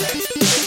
[0.00, 0.57] And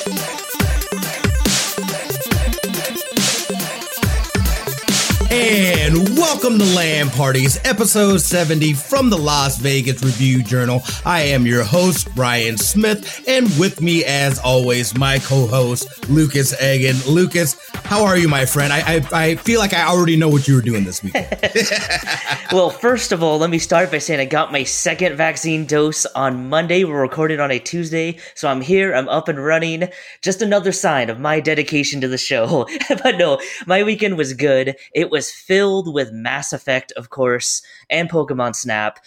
[6.41, 10.81] welcome to Land Parties, episode 70 from the Las Vegas Review Journal.
[11.05, 16.59] I am your host, Brian Smith, and with me, as always, my co host, Lucas
[16.59, 16.98] Egan.
[17.08, 18.73] Lucas, how are you, my friend?
[18.73, 21.14] I, I, I feel like I already know what you were doing this week.
[22.52, 26.08] well, first of all, let me start by saying I got my second vaccine dose
[26.08, 26.84] on Monday.
[26.84, 29.89] We're recording on a Tuesday, so I'm here, I'm up and running.
[30.23, 32.67] Just another sign of my dedication to the show.
[33.03, 34.76] but no, my weekend was good.
[34.95, 38.99] It was was filled with Mass Effect, of course, and Pokemon Snap.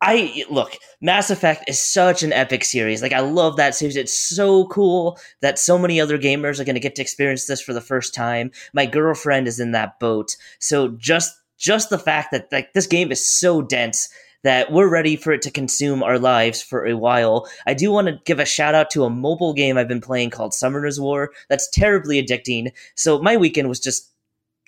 [0.00, 3.02] I look, Mass Effect is such an epic series.
[3.02, 3.94] Like I love that series.
[3.94, 7.60] It's so cool that so many other gamers are going to get to experience this
[7.60, 8.52] for the first time.
[8.72, 10.34] My girlfriend is in that boat.
[10.60, 14.08] So just just the fact that like this game is so dense
[14.44, 17.46] that we're ready for it to consume our lives for a while.
[17.66, 20.30] I do want to give a shout out to a mobile game I've been playing
[20.30, 21.32] called Summoner's War.
[21.50, 22.72] That's terribly addicting.
[22.94, 24.13] So my weekend was just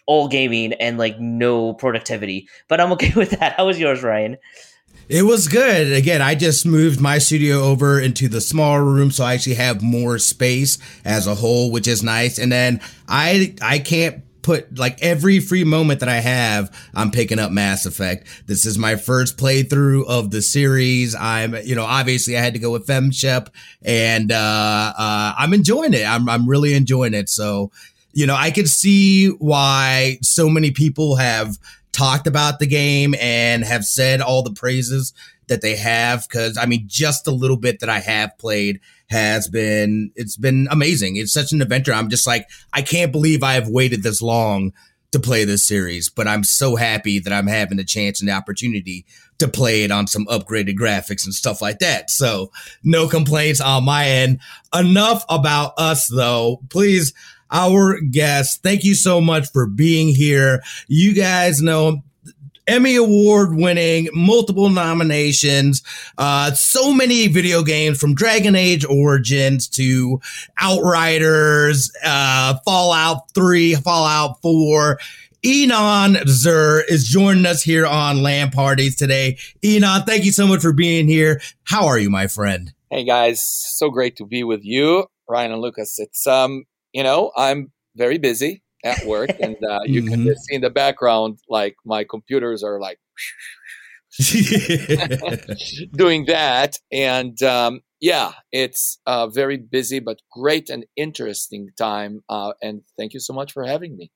[0.06, 2.48] all gaming and like no productivity.
[2.68, 3.54] But I'm okay with that.
[3.54, 4.36] How was yours, Ryan?
[5.08, 5.92] It was good.
[5.92, 9.80] Again, I just moved my studio over into the smaller room, so I actually have
[9.80, 12.38] more space as a whole, which is nice.
[12.38, 17.40] And then I I can't put like every free moment that I have, I'm picking
[17.40, 18.28] up Mass Effect.
[18.46, 21.16] This is my first playthrough of the series.
[21.16, 23.48] I'm, you know, obviously I had to go with FemShep
[23.82, 26.06] and, uh, uh, I'm enjoying it.
[26.06, 27.28] I'm, I'm really enjoying it.
[27.28, 27.72] So
[28.16, 31.58] you know, I can see why so many people have
[31.92, 35.12] talked about the game and have said all the praises
[35.48, 39.48] that they have because I mean just a little bit that I have played has
[39.48, 41.16] been it's been amazing.
[41.16, 41.92] It's such an adventure.
[41.92, 44.72] I'm just like I can't believe I have waited this long
[45.12, 48.34] to play this series, but I'm so happy that I'm having the chance and the
[48.34, 49.04] opportunity
[49.38, 52.10] to play it on some upgraded graphics and stuff like that.
[52.10, 52.50] So,
[52.82, 54.40] no complaints on my end.
[54.74, 56.62] Enough about us though.
[56.70, 57.12] Please
[57.50, 58.62] our guest.
[58.62, 60.62] Thank you so much for being here.
[60.88, 62.02] You guys know
[62.66, 65.82] Emmy Award winning, multiple nominations,
[66.18, 70.20] uh, so many video games from Dragon Age Origins to
[70.58, 74.98] Outriders, uh, Fallout 3, Fallout 4.
[75.44, 79.38] Inon Zur is joining us here on Land Parties today.
[79.62, 81.40] Inon, thank you so much for being here.
[81.62, 82.72] How are you, my friend?
[82.90, 86.00] Hey guys, so great to be with you, Ryan and Lucas.
[86.00, 86.64] It's um
[86.96, 90.10] you know, I'm very busy at work, and uh, you mm-hmm.
[90.10, 92.98] can just see in the background, like my computers are like
[95.92, 102.22] doing that, and um, yeah, it's a very busy but great and interesting time.
[102.30, 104.10] Uh, and thank you so much for having me.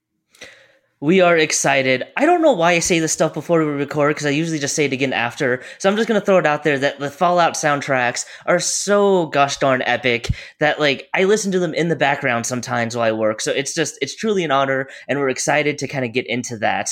[1.02, 2.04] We are excited.
[2.18, 4.74] I don't know why I say this stuff before we record because I usually just
[4.74, 5.62] say it again after.
[5.78, 9.56] So I'm just gonna throw it out there that the Fallout soundtracks are so gosh
[9.56, 10.28] darn epic
[10.58, 13.40] that like I listen to them in the background sometimes while I work.
[13.40, 16.58] So it's just it's truly an honor, and we're excited to kind of get into
[16.58, 16.90] that.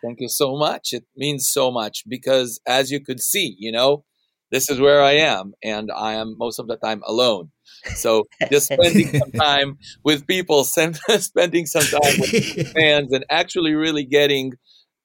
[0.00, 0.92] Thank you so much.
[0.92, 4.04] It means so much because as you could see, you know,
[4.52, 7.50] this is where I am, and I am most of the time alone.
[7.94, 14.04] So just spending some time with people, spending some time with fans, and actually really
[14.04, 14.52] getting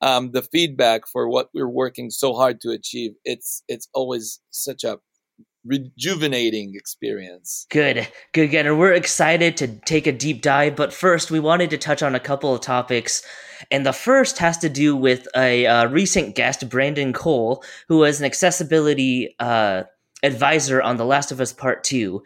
[0.01, 3.11] um, the feedback for what we're working so hard to achieve.
[3.23, 4.99] It's it's always such a
[5.65, 7.65] rejuvenating experience.
[7.69, 8.67] Good, good, good.
[8.67, 10.75] And we're excited to take a deep dive.
[10.75, 13.23] But first, we wanted to touch on a couple of topics.
[13.71, 18.19] And the first has to do with a uh, recent guest, Brandon Cole, who was
[18.19, 19.83] an accessibility uh,
[20.23, 22.21] advisor on The Last of Us Part 2.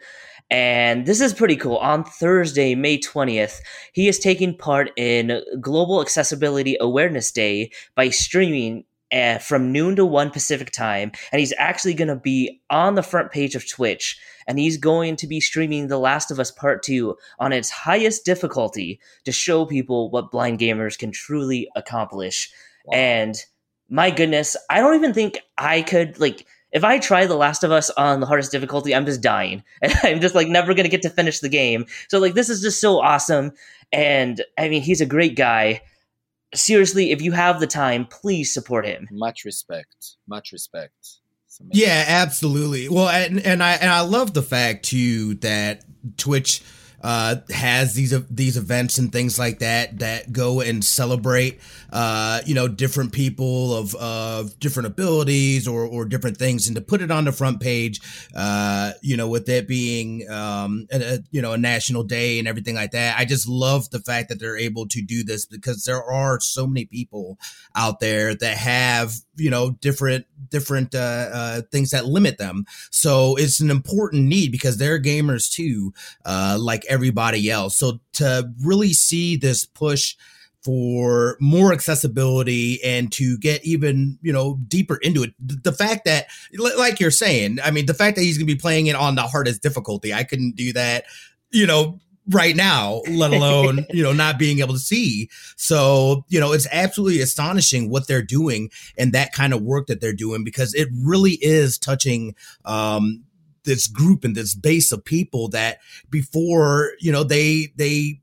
[0.50, 1.76] And this is pretty cool.
[1.76, 3.60] On Thursday, May 20th,
[3.92, 10.04] he is taking part in Global Accessibility Awareness Day by streaming uh, from noon to
[10.04, 11.12] 1 Pacific time.
[11.32, 14.18] And he's actually going to be on the front page of Twitch.
[14.46, 18.24] And he's going to be streaming The Last of Us Part 2 on its highest
[18.24, 22.50] difficulty to show people what blind gamers can truly accomplish.
[22.86, 22.98] Wow.
[22.98, 23.36] And
[23.88, 27.72] my goodness, I don't even think I could, like, if I try The Last of
[27.72, 29.62] Us on the hardest difficulty, I'm just dying.
[29.82, 31.86] And I'm just like never going to get to finish the game.
[32.08, 33.52] So like this is just so awesome.
[33.92, 35.82] And I mean, he's a great guy.
[36.54, 39.08] Seriously, if you have the time, please support him.
[39.10, 40.16] Much respect.
[40.28, 41.20] Much respect.
[41.72, 42.88] Yeah, absolutely.
[42.88, 45.84] Well, and, and I and I love the fact too that
[46.16, 46.62] Twitch
[47.00, 51.60] uh, has these these events and things like that that go and celebrate
[51.92, 56.66] uh, you know different people of of different abilities or or different things.
[56.66, 58.00] And to put it on the front page
[58.34, 62.46] uh, you know with it being um, a, a, you know a national day and
[62.46, 65.84] everything like that I just love the fact that they're able to do this because
[65.84, 67.38] there are so many people
[67.74, 72.64] out there that have you know different different uh, uh, things that limit them.
[72.90, 75.92] So it's an important need because they're gamers too,
[76.24, 77.78] uh, like everybody else.
[77.78, 80.16] So to really see this push
[80.62, 86.26] for more accessibility and to get even you know deeper into it the fact that
[86.76, 89.14] like you're saying i mean the fact that he's going to be playing it on
[89.14, 91.04] the hardest difficulty i couldn't do that
[91.50, 91.98] you know
[92.28, 95.28] right now let alone you know not being able to see.
[95.56, 100.00] So you know it's absolutely astonishing what they're doing and that kind of work that
[100.00, 102.34] they're doing because it really is touching
[102.64, 103.24] um
[103.64, 105.78] this group and this base of people that
[106.08, 108.20] before you know they they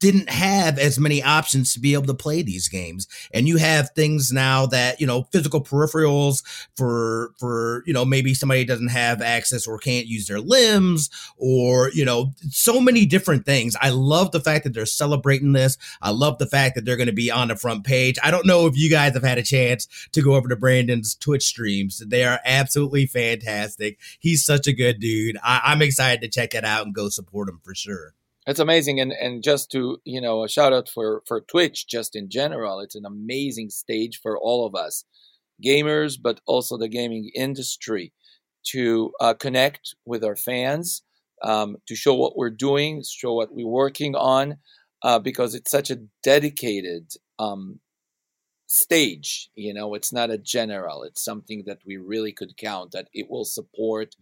[0.00, 3.06] didn't have as many options to be able to play these games.
[3.32, 6.42] And you have things now that you know physical peripherals
[6.76, 11.90] for for you know maybe somebody doesn't have access or can't use their limbs or
[11.90, 13.76] you know so many different things.
[13.80, 15.76] I love the fact that they're celebrating this.
[16.00, 18.18] I love the fact that they're going to be on the front page.
[18.22, 21.14] I don't know if you guys have had a chance to go over to brandon's
[21.14, 21.98] twitch streams.
[21.98, 23.98] They are absolutely fantastic.
[24.18, 25.36] He's such a good dude.
[25.42, 28.14] I, i'm excited to check that out and go support him for sure
[28.46, 32.16] it's amazing and and just to you know a shout out for for twitch just
[32.16, 35.04] in general it's an amazing stage for all of us
[35.64, 38.12] gamers but also the gaming industry
[38.62, 41.02] to uh, connect with our fans
[41.42, 44.56] um, to show what we're doing show what we're working on
[45.02, 47.80] uh, because it's such a dedicated um,
[48.66, 53.08] stage you know it's not a general it's something that we really could count that
[53.12, 54.14] it will support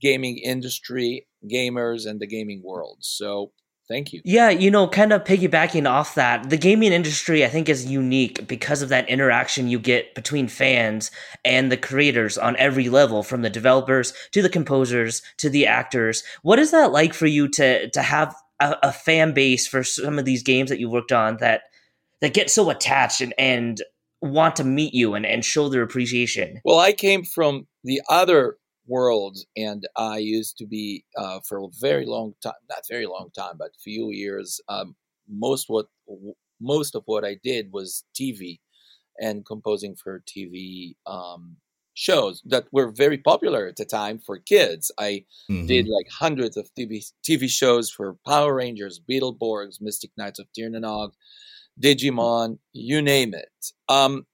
[0.00, 2.98] gaming industry gamers and the gaming world.
[3.00, 3.52] So
[3.90, 4.22] Thank you.
[4.24, 8.46] Yeah, you know, kind of piggybacking off that, the gaming industry I think is unique
[8.46, 11.10] because of that interaction you get between fans
[11.44, 16.22] and the creators on every level, from the developers to the composers to the actors.
[16.42, 20.20] What is that like for you to to have a, a fan base for some
[20.20, 21.62] of these games that you worked on that
[22.20, 23.82] that get so attached and, and
[24.22, 26.60] want to meet you and, and show their appreciation?
[26.64, 28.56] Well, I came from the other
[28.90, 29.46] worlds.
[29.56, 33.54] And I used to be uh, for a very long time, not very long time,
[33.58, 34.60] but few years.
[34.68, 34.96] Um,
[35.28, 35.86] most what
[36.60, 38.58] most of what I did was TV
[39.18, 41.56] and composing for TV um,
[41.94, 44.90] shows that were very popular at the time for kids.
[44.98, 45.66] I mm-hmm.
[45.66, 50.68] did like hundreds of TV TV shows for Power Rangers, Beetleborgs, Mystic Knights of Tir
[50.68, 51.12] Na Nog,
[51.80, 53.72] Digimon, you name it.
[53.88, 54.26] Um,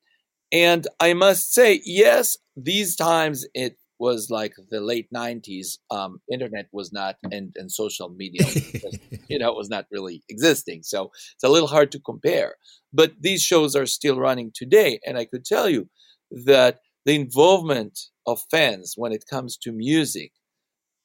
[0.52, 6.66] and I must say, yes, these times it was like the late 90s um, internet
[6.72, 8.46] was not and, and social media
[9.28, 12.54] you know was not really existing so it's a little hard to compare.
[12.92, 15.88] But these shows are still running today and i could tell you
[16.30, 20.32] that the involvement of fans when it comes to music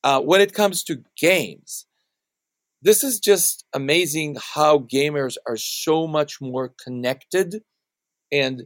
[0.04, 1.86] uh, when it comes to games
[2.82, 7.62] this is just amazing how gamers are so much more connected
[8.32, 8.64] and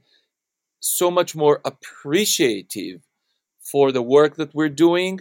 [0.80, 3.02] so much more appreciative
[3.70, 5.20] for the work that we're doing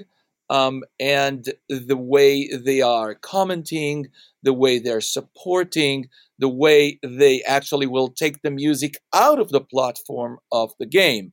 [0.51, 4.09] um, and the way they are commenting,
[4.43, 6.09] the way they're supporting,
[6.39, 11.33] the way they actually will take the music out of the platform of the game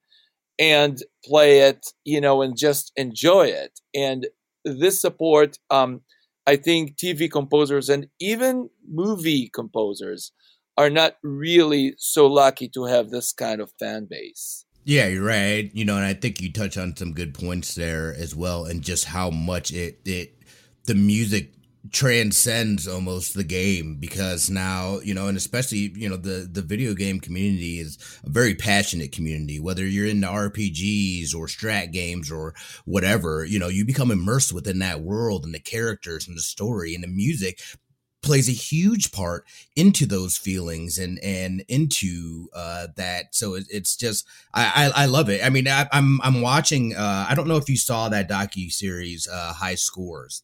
[0.57, 3.79] and play it, you know, and just enjoy it.
[3.93, 4.27] And
[4.63, 6.01] this support, um,
[6.47, 10.31] I think TV composers and even movie composers
[10.77, 14.65] are not really so lucky to have this kind of fan base.
[14.83, 15.69] Yeah, you're right.
[15.73, 18.81] You know, and I think you touch on some good points there as well, and
[18.81, 20.37] just how much it it
[20.85, 21.53] the music
[21.91, 26.93] transcends almost the game because now you know and especially you know the the video
[26.93, 32.53] game community is a very passionate community whether you're into rpgs or strat games or
[32.85, 36.93] whatever you know you become immersed within that world and the characters and the story
[36.93, 37.59] and the music
[38.21, 43.33] plays a huge part into those feelings and and into uh, that.
[43.35, 45.43] So it, it's just I, I, I love it.
[45.43, 46.95] I mean I, am I'm, I'm watching.
[46.95, 50.43] Uh, I don't know if you saw that docu series uh, High Scores.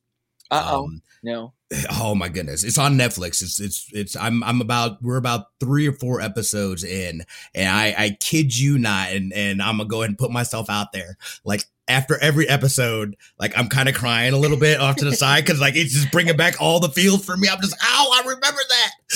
[0.51, 0.85] Uh oh.
[0.85, 1.53] Um, no.
[1.91, 2.63] Oh my goodness.
[2.63, 3.41] It's on Netflix.
[3.41, 7.23] It's it's it's I'm I'm about we're about three or four episodes in
[7.53, 10.69] and I I kid you not and and I'm gonna go ahead and put myself
[10.69, 11.17] out there.
[11.43, 15.15] Like after every episode, like I'm kind of crying a little bit off to the
[15.15, 17.47] side because like it's just bringing back all the feels for me.
[17.49, 18.91] I'm just, ow, I remember that.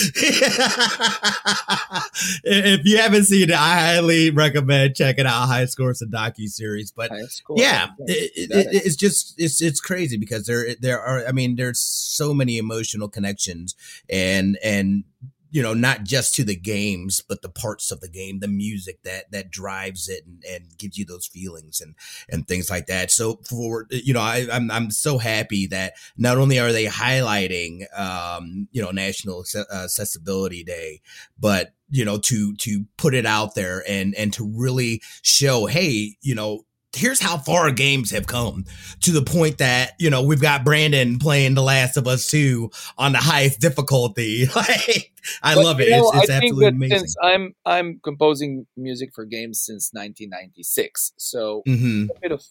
[2.44, 6.92] if you haven't seen it, I highly recommend checking out High Scores the docu series.
[6.92, 7.12] But
[7.56, 11.80] yeah, it, it, it's just it's it's crazy because there there are I mean there's
[11.80, 13.76] so many emotional connections
[14.10, 15.04] and and
[15.52, 19.04] you know, not just to the games, but the parts of the game, the music
[19.04, 21.96] that that drives it and, and gives you those feelings and
[22.30, 23.12] and things like that.
[23.12, 27.86] So for you know, I, I'm I'm so happy that not only are they highlighting
[27.98, 29.44] um, you know National
[29.74, 31.02] Accessibility Day,
[31.38, 36.16] but you know to to put it out there and and to really show, hey,
[36.22, 38.66] you know, here's how far games have come
[39.02, 42.70] to the point that you know we've got Brandon playing The Last of Us 2
[42.98, 44.46] on the highest difficulty.
[44.56, 45.90] like I but, love it.
[45.90, 47.00] Know, it's, it's absolutely amazing.
[47.00, 52.08] Since I'm I'm composing music for games since 1996, so mm-hmm.
[52.16, 52.44] a bit of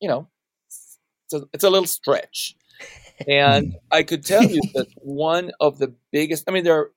[0.00, 0.28] you know
[0.66, 2.56] it's a, it's a little stretch.
[3.28, 3.76] And mm.
[3.92, 6.92] I could tell you that one of the biggest, I mean, there are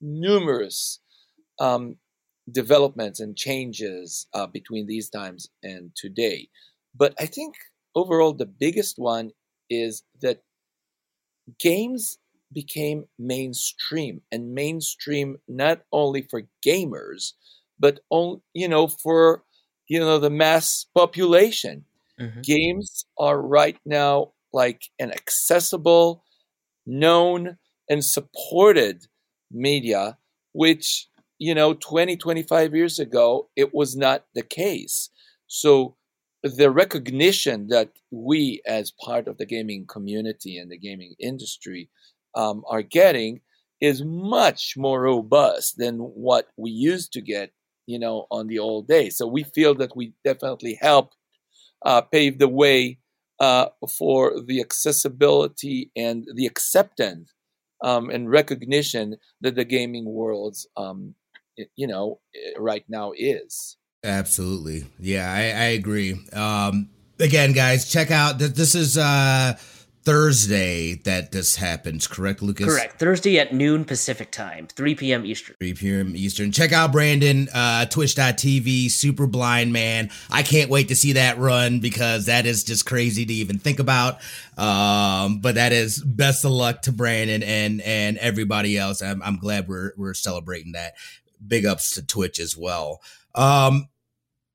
[0.00, 0.98] numerous
[1.60, 1.96] um,
[2.50, 6.48] developments and changes uh, between these times and today.
[6.94, 7.54] But I think
[7.94, 9.32] overall, the biggest one
[9.70, 10.42] is that
[11.58, 12.18] games
[12.52, 17.32] became mainstream and mainstream not only for gamers,
[17.78, 19.42] but on, you know, for,
[19.86, 21.84] you know, the mass population.
[22.18, 22.40] Mm-hmm.
[22.40, 26.24] Games are right now like an accessible,
[26.86, 29.06] known, and supported
[29.50, 30.16] media,
[30.52, 31.07] which
[31.38, 35.10] you know 20 25 years ago it was not the case.
[35.46, 35.96] So
[36.42, 41.90] the recognition that we as part of the gaming community and the gaming industry
[42.34, 43.40] um, are getting
[43.80, 47.50] is much more robust than what we used to get
[47.86, 49.16] you know on the old days.
[49.16, 51.12] So we feel that we definitely help
[51.84, 52.98] uh, pave the way
[53.40, 53.66] uh,
[53.98, 57.32] for the accessibility and the acceptance
[57.84, 61.14] um, and recognition that the gaming world's um,
[61.76, 62.20] you know
[62.56, 66.88] right now is absolutely yeah i, I agree um
[67.18, 69.54] again guys check out that this is uh
[70.08, 72.64] Thursday that this happens, correct, Lucas?
[72.64, 72.98] Correct.
[72.98, 75.26] Thursday at noon Pacific time, 3 p.m.
[75.26, 75.54] Eastern.
[75.60, 76.16] 3 p.m.
[76.16, 76.50] Eastern.
[76.50, 80.10] Check out Brandon, uh, twitch.tv, superblindman.
[80.30, 83.80] I can't wait to see that run because that is just crazy to even think
[83.80, 84.14] about.
[84.56, 89.02] Um, but that is best of luck to Brandon and and everybody else.
[89.02, 90.94] I'm, I'm glad we're we're celebrating that
[91.46, 93.00] big ups to Twitch as well.
[93.34, 93.88] Um,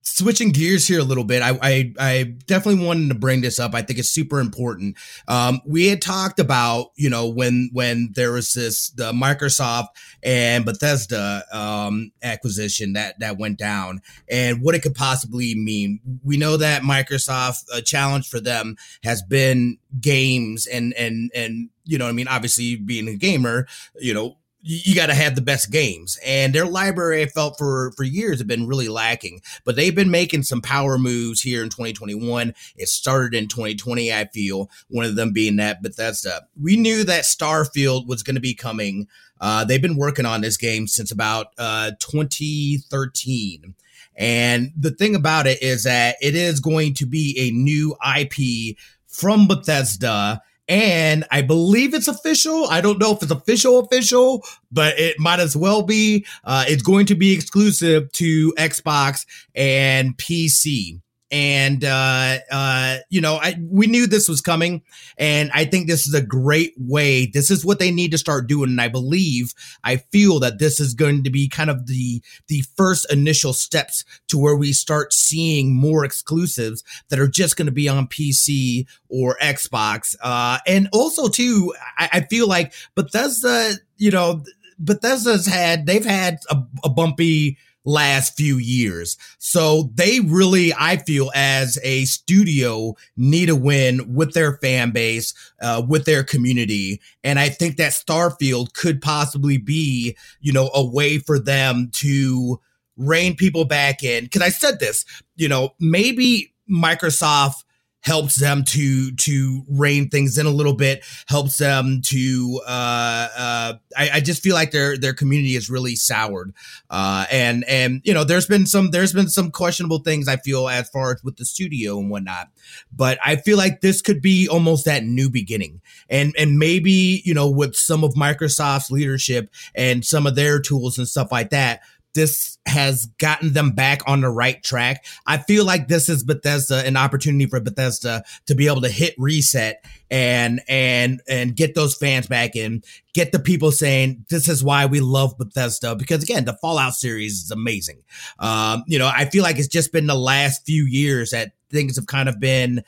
[0.03, 3.73] switching gears here a little bit, I, I, I definitely wanted to bring this up.
[3.73, 4.97] I think it's super important.
[5.27, 9.87] Um, we had talked about you know when when there was this the Microsoft
[10.21, 15.99] and Bethesda um, acquisition that that went down and what it could possibly mean.
[16.23, 21.97] We know that Microsoft a challenge for them has been games and and and you
[21.97, 23.67] know I mean obviously being a gamer
[23.99, 26.17] you know you got to have the best games.
[26.25, 29.41] And their library i felt for for years have been really lacking.
[29.65, 34.25] But they've been making some power moves here in 2021 it started in 2020 i
[34.25, 36.43] feel one of them being that bethesda.
[36.59, 39.07] We knew that starfield was going to be coming.
[39.41, 43.75] Uh, they've been working on this game since about uh, 2013
[44.15, 48.77] and the thing about it is that it is going to be a new ip
[49.07, 52.67] from bethesda and I believe it's official.
[52.69, 56.25] I don't know if it's official, official, but it might as well be.
[56.43, 61.01] Uh, it's going to be exclusive to Xbox and PC
[61.33, 64.83] and uh, uh, you know, I we knew this was coming,
[65.17, 67.25] and I think this is a great way.
[67.25, 70.79] This is what they need to start doing, and I believe, I feel that this
[70.79, 75.11] is going to be kind of the the first initial steps to where we start
[75.11, 80.87] seeing more exclusives that are just going to be on PC or Xbox, uh, and
[80.93, 84.43] also too, I, I feel like Bethesda, you know,
[84.77, 89.17] Bethesda's had they've had a, a bumpy last few years.
[89.39, 95.33] So they really, I feel, as a studio, need a win with their fan base,
[95.61, 97.01] uh, with their community.
[97.23, 102.59] And I think that Starfield could possibly be, you know, a way for them to
[102.97, 104.27] rein people back in.
[104.29, 107.62] Cause I said this, you know, maybe Microsoft
[108.03, 112.61] helps them to to rein things in a little bit, helps them to.
[112.67, 116.53] Uh, uh, I, I, just feel like their their community is really soured,
[116.89, 120.67] uh, and and you know there's been some there's been some questionable things I feel
[120.67, 122.49] as far as with the studio and whatnot,
[122.95, 127.33] but I feel like this could be almost that new beginning, and and maybe you
[127.33, 131.81] know with some of Microsoft's leadership and some of their tools and stuff like that
[132.13, 135.05] this has gotten them back on the right track.
[135.25, 139.15] I feel like this is Bethesda, an opportunity for Bethesda to be able to hit
[139.17, 144.63] reset and and and get those fans back in, get the people saying this is
[144.63, 148.03] why we love Bethesda because again, the Fallout series is amazing.
[148.39, 151.95] Um, you know, I feel like it's just been the last few years that things
[151.95, 152.83] have kind of been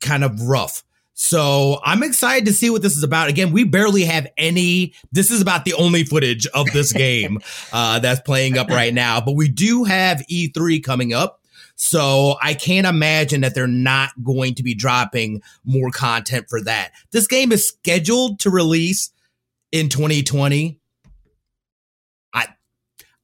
[0.00, 0.84] kind of rough
[1.18, 3.30] So I'm excited to see what this is about.
[3.30, 4.92] Again, we barely have any.
[5.12, 7.40] This is about the only footage of this game
[7.72, 11.40] uh, that's playing up right now, but we do have E3 coming up.
[11.74, 16.92] So I can't imagine that they're not going to be dropping more content for that.
[17.12, 19.10] This game is scheduled to release
[19.72, 20.78] in 2020.
[22.34, 22.48] I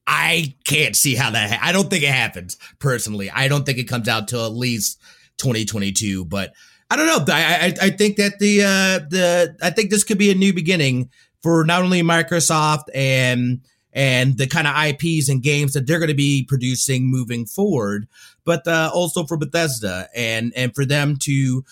[0.07, 1.51] I can't see how that.
[1.51, 3.29] Ha- I don't think it happens personally.
[3.29, 4.99] I don't think it comes out till at least
[5.37, 6.25] 2022.
[6.25, 6.53] But
[6.93, 7.33] I don't know.
[7.33, 10.53] I I, I think that the uh, the I think this could be a new
[10.53, 11.09] beginning
[11.41, 13.61] for not only Microsoft and
[13.93, 18.07] and the kind of IPs and games that they're going to be producing moving forward,
[18.45, 21.65] but uh, also for Bethesda and and for them to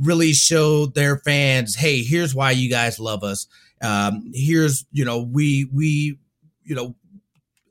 [0.00, 3.48] really show their fans, hey, here's why you guys love us.
[3.82, 6.20] Um, here's you know we we
[6.62, 6.94] you know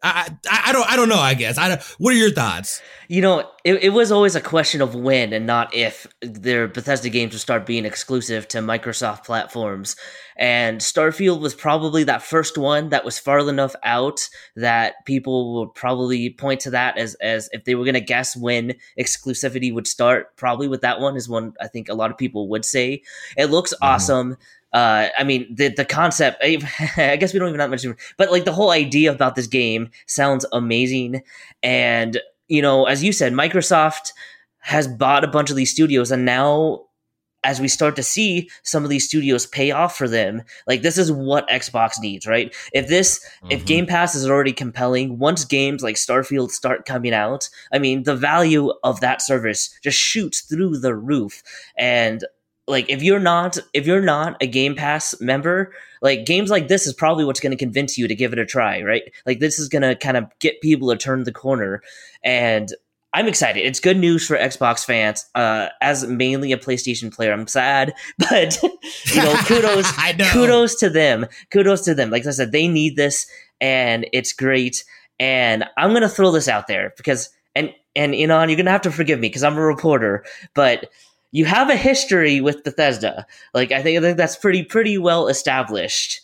[0.03, 1.19] I, I, I don't I don't know.
[1.19, 1.81] I guess I don't.
[1.97, 2.81] What are your thoughts?
[3.07, 7.09] You know, it, it was always a question of when and not if their Bethesda
[7.09, 9.95] games would start being exclusive to Microsoft platforms.
[10.35, 15.73] And Starfield was probably that first one that was far enough out that people would
[15.73, 19.87] probably point to that as as if they were going to guess when exclusivity would
[19.87, 20.35] start.
[20.35, 23.01] Probably with that one is one I think a lot of people would say.
[23.35, 23.77] It looks mm.
[23.81, 24.37] awesome
[24.73, 26.37] uh, I mean, the the concept.
[26.41, 26.55] I
[27.19, 27.85] guess we don't even have much,
[28.17, 31.23] but like the whole idea about this game sounds amazing.
[31.63, 34.11] And you know, as you said, Microsoft
[34.59, 36.87] has bought a bunch of these studios, and now
[37.43, 40.97] as we start to see some of these studios pay off for them, like this
[40.97, 42.53] is what Xbox needs, right?
[42.73, 43.51] If this, mm-hmm.
[43.51, 48.03] if Game Pass is already compelling, once games like Starfield start coming out, I mean,
[48.03, 51.41] the value of that service just shoots through the roof.
[51.77, 52.25] And
[52.67, 56.85] like if you're not if you're not a game pass member like games like this
[56.85, 59.03] is probably what's going to convince you to give it a try right?
[59.25, 61.81] Like this is going to kind of get people to turn the corner.
[62.23, 62.73] And
[63.13, 63.61] i'm excited.
[63.65, 65.25] It's good news for xbox fans.
[65.33, 70.29] Uh as mainly a playstation player i'm sad but you know kudos know.
[70.31, 71.25] kudos to them.
[71.51, 72.09] Kudos to them.
[72.09, 73.27] Like i said they need this
[73.61, 74.83] and it's great.
[75.19, 78.65] And i'm going to throw this out there because and and you know you're going
[78.65, 80.91] to have to forgive me because i'm a reporter but
[81.31, 83.25] you have a history with Bethesda.
[83.53, 86.21] Like I think I think that's pretty pretty well established.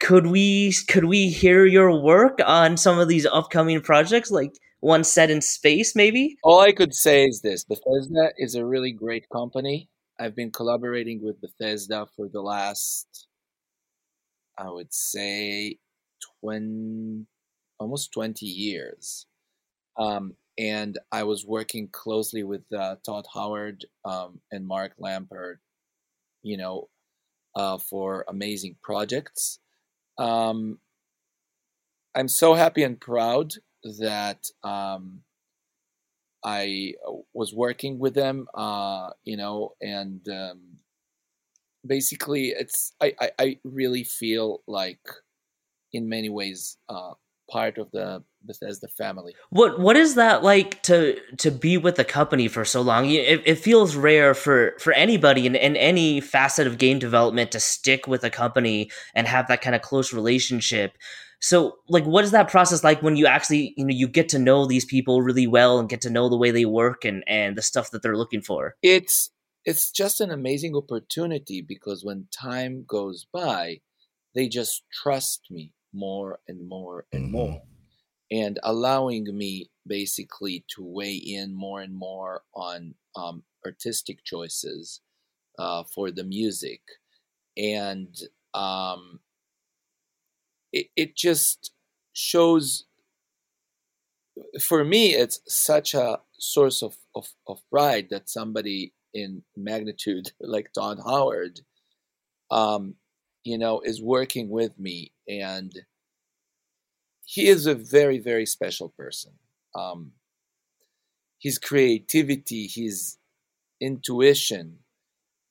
[0.00, 5.04] Could we could we hear your work on some of these upcoming projects like one
[5.04, 6.36] set in space maybe?
[6.42, 9.88] All I could say is this, Bethesda is a really great company.
[10.18, 13.26] I've been collaborating with Bethesda for the last
[14.58, 15.78] I would say
[16.40, 17.26] 20
[17.78, 19.26] almost 20 years.
[19.98, 25.58] Um, and I was working closely with uh, Todd Howard um, and Mark Lampert,
[26.42, 26.88] you know,
[27.54, 29.58] uh, for amazing projects.
[30.18, 30.78] Um,
[32.14, 33.54] I'm so happy and proud
[34.00, 35.22] that um,
[36.44, 36.94] I
[37.34, 40.78] was working with them, uh, you know, and um,
[41.86, 45.00] basically, it's I, I, I really feel like,
[45.92, 47.14] in many ways, uh,
[47.50, 49.34] part of the Bethesda family.
[49.50, 53.10] What what is that like to to be with the company for so long?
[53.10, 57.60] It, it feels rare for for anybody in, in any facet of game development to
[57.60, 60.96] stick with a company and have that kind of close relationship.
[61.40, 64.38] So, like, what is that process like when you actually, you know, you get to
[64.38, 67.56] know these people really well and get to know the way they work and and
[67.56, 68.74] the stuff that they're looking for?
[68.82, 69.30] It's
[69.64, 73.80] it's just an amazing opportunity because when time goes by,
[74.34, 77.32] they just trust me more and more and mm-hmm.
[77.32, 77.62] more
[78.30, 85.00] and allowing me basically to weigh in more and more on um, artistic choices
[85.58, 86.80] uh, for the music
[87.56, 88.20] and
[88.54, 89.20] um,
[90.72, 91.72] it, it just
[92.12, 92.84] shows
[94.60, 100.72] for me it's such a source of, of, of pride that somebody in magnitude like
[100.72, 101.60] Todd Howard
[102.50, 102.94] um,
[103.46, 105.72] you know is working with me and
[107.24, 109.32] he is a very very special person.
[109.74, 110.12] Um,
[111.40, 113.18] his creativity his
[113.80, 114.78] intuition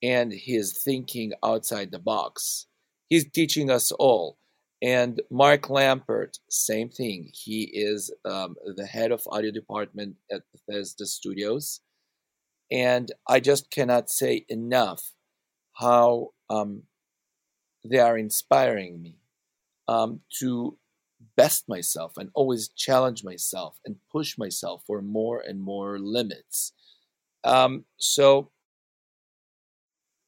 [0.02, 2.68] and his thinking outside the box.
[3.08, 4.38] He's teaching us all.
[4.82, 7.32] And mark lampert same thing.
[7.34, 11.82] He is um, the head of audio department at bethesda studios.
[12.72, 15.14] And i just cannot say enough
[15.74, 16.84] how um,
[17.90, 19.16] they are inspiring me
[19.88, 20.78] um, to
[21.38, 26.74] best myself and always challenge myself and push myself for more and more limits.
[27.44, 28.52] Um, so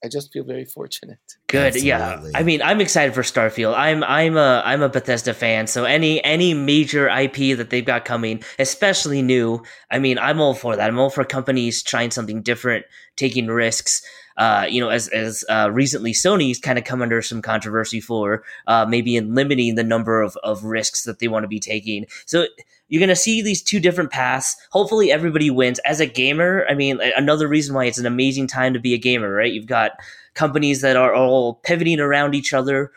[0.04, 1.18] I just feel very fortunate.
[1.48, 1.90] Good, Absolutely.
[1.90, 2.22] yeah.
[2.36, 3.76] I mean, I'm excited for Starfield.
[3.76, 8.06] I'm I'm a I'm a Bethesda fan, so any any major IP that they've got
[8.06, 10.88] coming, especially new, I mean, I'm all for that.
[10.88, 14.04] I'm all for companies trying something different taking risks.
[14.38, 18.44] Uh, you know, as as uh, recently Sony's kind of come under some controversy for
[18.68, 22.06] uh, maybe in limiting the number of, of risks that they want to be taking.
[22.28, 22.46] So
[22.88, 24.56] you're going to see these two different paths.
[24.72, 25.80] Hopefully, everybody wins.
[25.80, 28.98] As a gamer, I mean, another reason why it's an amazing time to be a
[28.98, 29.52] gamer, right?
[29.52, 29.92] You've got
[30.36, 32.92] companies that are all pivoting around each other,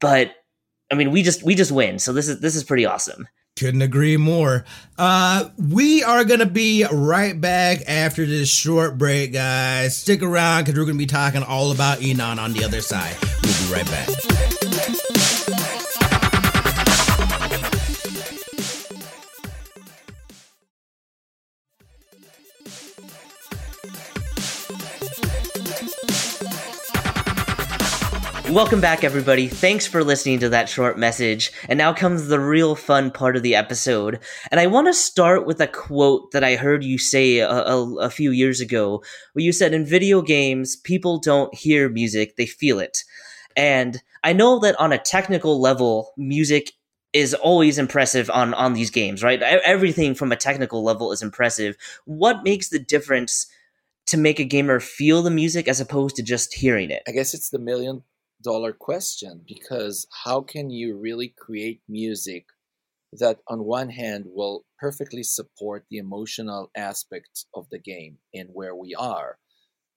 [0.00, 0.32] but
[0.90, 1.98] I mean, we just we just win.
[1.98, 3.28] So this is this is pretty awesome.
[3.56, 4.64] Couldn't agree more.
[4.98, 9.96] Uh, we are gonna be right back after this short break, guys.
[9.96, 13.16] Stick around because we're gonna be talking all about Inon on the other side.
[13.42, 14.45] We'll be right back.
[28.50, 29.48] Welcome back, everybody.
[29.48, 31.50] Thanks for listening to that short message.
[31.68, 34.20] And now comes the real fun part of the episode.
[34.52, 37.96] And I want to start with a quote that I heard you say a, a,
[37.96, 42.46] a, few years ago, where you said, In video games, people don't hear music, they
[42.46, 43.02] feel it.
[43.56, 46.70] And I know that on a technical level, music
[47.12, 49.42] is always impressive on on these games, right?
[49.42, 51.76] Everything from a technical level is impressive.
[52.04, 53.48] What makes the difference
[54.06, 57.02] to make a gamer feel the music as opposed to just hearing it?
[57.08, 58.04] I guess it's the million
[58.46, 62.44] dollar question because how can you really create music
[63.12, 68.76] that on one hand will perfectly support the emotional aspects of the game and where
[68.76, 69.38] we are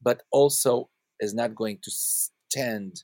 [0.02, 3.04] but also is not going to stand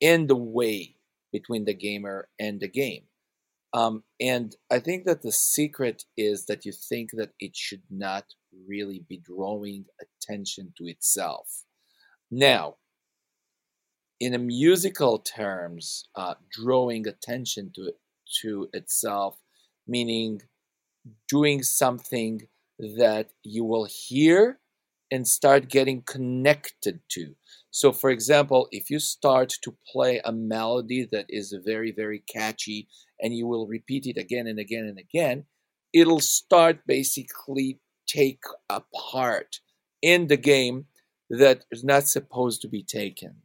[0.00, 0.96] in the way
[1.32, 3.04] between the gamer and the game.
[3.74, 8.24] Um, and i think that the secret is that you think that it should not
[8.68, 11.46] really be drawing attention to itself.
[12.30, 12.76] Now
[14.22, 17.92] in a musical terms, uh, drawing attention to
[18.40, 19.36] to itself,
[19.88, 20.40] meaning
[21.28, 22.40] doing something
[22.78, 24.60] that you will hear
[25.10, 27.34] and start getting connected to.
[27.72, 32.88] So, for example, if you start to play a melody that is very, very catchy
[33.20, 35.46] and you will repeat it again and again and again,
[35.92, 39.58] it'll start basically take a part
[40.00, 40.86] in the game
[41.28, 43.42] that is not supposed to be taken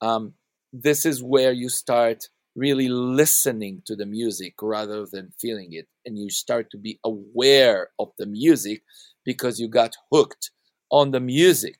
[0.00, 0.34] um,
[0.72, 5.86] this is where you start really listening to the music rather than feeling it.
[6.04, 8.82] And you start to be aware of the music
[9.24, 10.50] because you got hooked
[10.90, 11.76] on the music.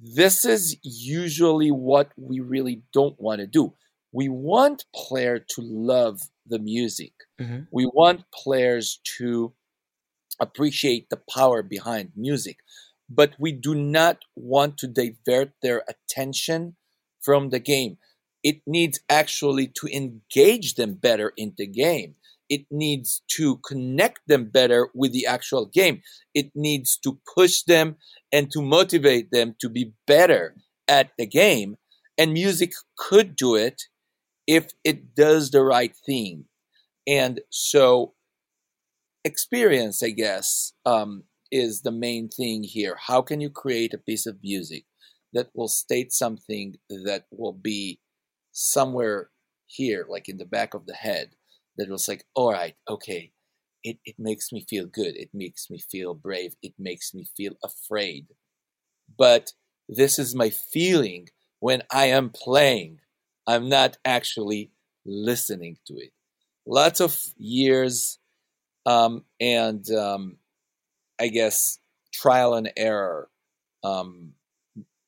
[0.00, 3.74] This is usually what we really don't want to do.
[4.12, 7.12] We want player to love the music.
[7.40, 7.64] Mm-hmm.
[7.70, 9.52] We want players to
[10.40, 12.58] appreciate the power behind music
[13.08, 16.76] but we do not want to divert their attention
[17.20, 17.98] from the game.
[18.42, 22.14] It needs actually to engage them better in the game.
[22.48, 26.02] It needs to connect them better with the actual game.
[26.34, 27.96] It needs to push them
[28.32, 30.54] and to motivate them to be better
[30.86, 31.76] at the game.
[32.16, 33.82] And music could do it
[34.46, 36.46] if it does the right thing.
[37.06, 38.14] And so,
[39.24, 42.96] experience, I guess, um, is the main thing here.
[42.98, 44.84] How can you create a piece of music
[45.32, 48.00] that will state something that will be
[48.52, 49.30] somewhere
[49.66, 51.30] here, like in the back of the head,
[51.76, 53.32] that was like, all right, okay,
[53.84, 55.16] it, it makes me feel good.
[55.16, 56.54] It makes me feel brave.
[56.62, 58.26] It makes me feel afraid.
[59.16, 59.52] But
[59.88, 61.28] this is my feeling
[61.60, 62.98] when I am playing.
[63.46, 64.72] I'm not actually
[65.06, 66.12] listening to it.
[66.66, 68.18] Lots of years
[68.84, 70.36] um, and um,
[71.20, 71.78] I guess,
[72.12, 73.28] trial and error
[73.84, 74.32] um,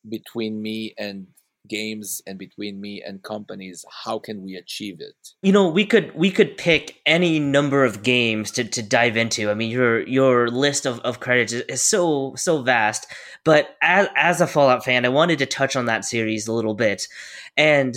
[0.07, 1.27] between me and
[1.67, 5.15] games and between me and companies how can we achieve it?
[5.41, 9.49] You know we could we could pick any number of games to, to dive into.
[9.49, 13.07] I mean your your list of, of credits is, so so vast.
[13.45, 16.73] But as as a fallout fan i wanted to touch on that series a little
[16.73, 17.07] bit.
[17.55, 17.95] And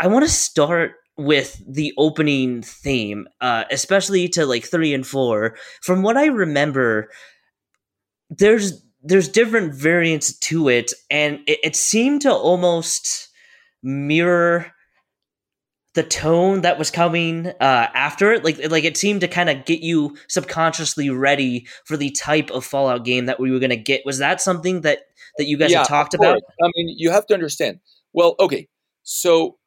[0.00, 5.56] i want to start with the opening theme, uh, especially to like three and four.
[5.82, 7.10] From what I remember,
[8.30, 13.28] there's there's different variants to it, and it, it seemed to almost
[13.82, 14.72] mirror
[15.94, 18.44] the tone that was coming uh, after it.
[18.44, 22.64] Like like it seemed to kind of get you subconsciously ready for the type of
[22.64, 24.02] Fallout game that we were going to get.
[24.06, 25.00] Was that something that
[25.38, 26.36] that you guys yeah, had talked about?
[26.62, 27.80] I mean, you have to understand.
[28.12, 28.68] Well, okay,
[29.02, 29.58] so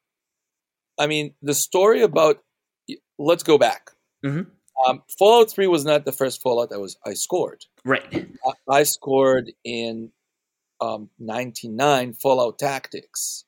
[0.98, 2.42] I mean, the story about
[3.18, 3.90] let's go back.
[4.24, 4.50] Mm-hmm.
[4.86, 7.64] Um, Fallout Three was not the first Fallout I was I scored.
[7.84, 8.28] Right.
[8.70, 10.10] I, I scored in
[10.80, 13.44] um, '99 Fallout Tactics,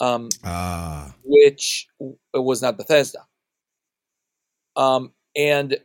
[0.00, 1.14] um, ah.
[1.24, 1.86] which
[2.34, 3.26] was not Bethesda.
[4.76, 5.78] Um, and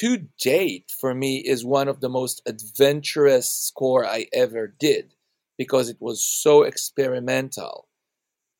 [0.00, 5.14] to date for me is one of the most adventurous score I ever did
[5.56, 7.85] because it was so experimental.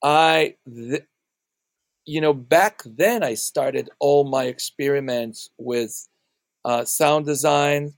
[0.03, 1.05] I, th-
[2.05, 6.09] you know, back then I started all my experiments with
[6.65, 7.95] uh, sound design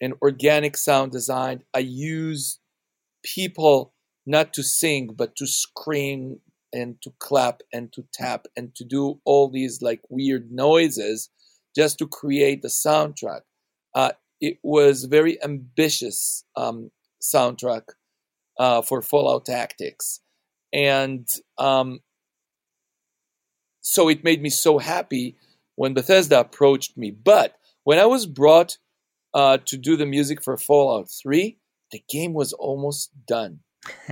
[0.00, 1.62] and organic sound design.
[1.72, 2.58] I use
[3.22, 3.94] people
[4.26, 6.40] not to sing, but to scream
[6.72, 11.30] and to clap and to tap and to do all these like weird noises
[11.76, 13.42] just to create the soundtrack.
[13.94, 16.90] Uh, it was very ambitious um,
[17.22, 17.82] soundtrack
[18.58, 20.20] uh, for Fallout Tactics,
[20.72, 22.00] and um,
[23.80, 25.36] so it made me so happy
[25.74, 27.10] when Bethesda approached me.
[27.10, 28.78] But when I was brought
[29.34, 31.58] uh, to do the music for Fallout Three,
[31.90, 33.60] the game was almost done.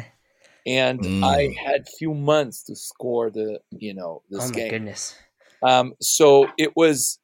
[0.66, 1.24] and mm.
[1.24, 4.70] I had few months to score the you know this oh my game.
[4.70, 5.16] goodness.
[5.62, 7.18] Um, so it was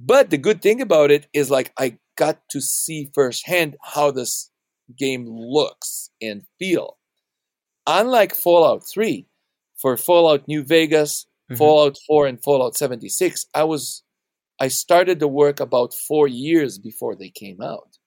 [0.00, 4.50] but the good thing about it is like I got to see firsthand how this
[4.98, 6.98] game looks and feel.
[7.86, 9.26] Unlike Fallout 3,
[9.76, 11.58] for Fallout New Vegas, mm-hmm.
[11.58, 14.02] Fallout 4 and Fallout 76, I was
[14.60, 17.98] I started the work about 4 years before they came out.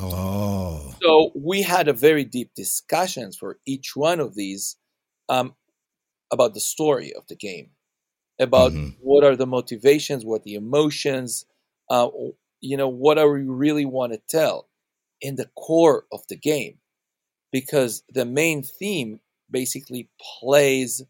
[0.00, 0.94] Oh.
[1.00, 4.76] So we had a very deep discussions for each one of these
[5.28, 5.54] um,
[6.32, 7.70] about the story of the game
[8.38, 8.90] about mm-hmm.
[9.00, 11.44] what are the motivations, what the emotions,
[11.90, 12.08] uh,
[12.60, 14.68] you know, what are we really want to tell
[15.20, 16.78] in the core of the game,
[17.52, 21.02] because the main theme basically plays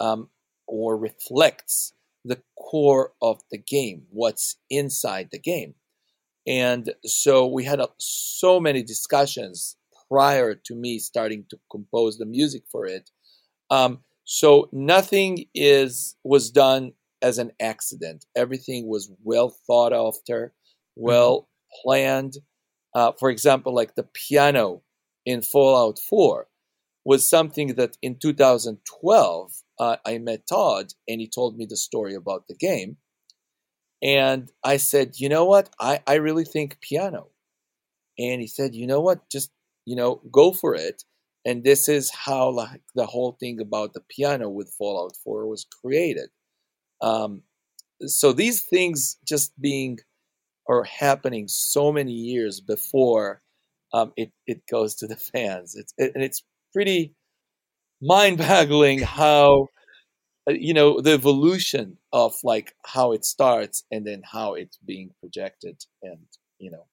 [0.00, 0.28] um,
[0.66, 1.92] or reflects
[2.24, 5.74] the core of the game, what's inside the game.
[6.46, 9.76] And so we had a, so many discussions
[10.10, 13.10] prior to me starting to compose the music for it.
[13.70, 18.26] Um, so nothing is was done as an accident.
[18.36, 20.52] Everything was well thought after,
[20.96, 21.82] well mm-hmm.
[21.82, 22.34] planned.
[22.94, 24.82] Uh, for example, like the piano
[25.26, 26.46] in Fallout 4
[27.04, 32.14] was something that in 2012 uh, I met Todd and he told me the story
[32.14, 32.98] about the game.
[34.02, 35.70] And I said, you know what?
[35.78, 37.28] I, I really think piano.
[38.18, 39.28] And he said, you know what?
[39.30, 39.50] Just,
[39.86, 41.04] you know, go for it
[41.44, 45.66] and this is how like the whole thing about the piano with Fallout 4 was
[45.82, 46.28] created.
[47.00, 47.42] Um,
[48.06, 49.98] so these things just being
[50.66, 53.42] or happening so many years before
[53.92, 55.74] um, it it goes to the fans.
[55.74, 57.14] It's it, and it's pretty
[58.02, 59.68] mind-boggling how
[60.48, 65.10] uh, you know the evolution of like how it starts and then how it's being
[65.20, 66.18] projected and
[66.58, 66.86] you know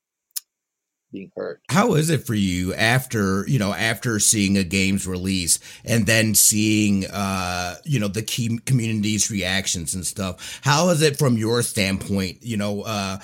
[1.11, 1.59] being heard.
[1.69, 6.35] How is it for you after, you know, after seeing a game's release and then
[6.35, 10.59] seeing, uh, you know, the key community's reactions and stuff?
[10.63, 13.19] How is it from your standpoint, you know, uh,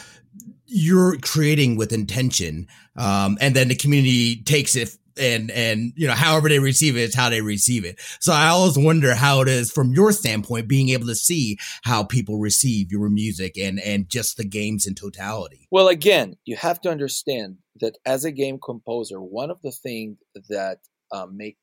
[0.73, 6.13] you're creating with intention, um, and then the community takes it and and you know
[6.13, 7.99] however they receive it is how they receive it.
[8.19, 12.03] So i always wonder how it is from your standpoint being able to see how
[12.03, 15.67] people receive your music and and just the games in totality.
[15.71, 20.17] Well again you have to understand that as a game composer one of the things
[20.49, 20.79] that
[21.11, 21.57] um, make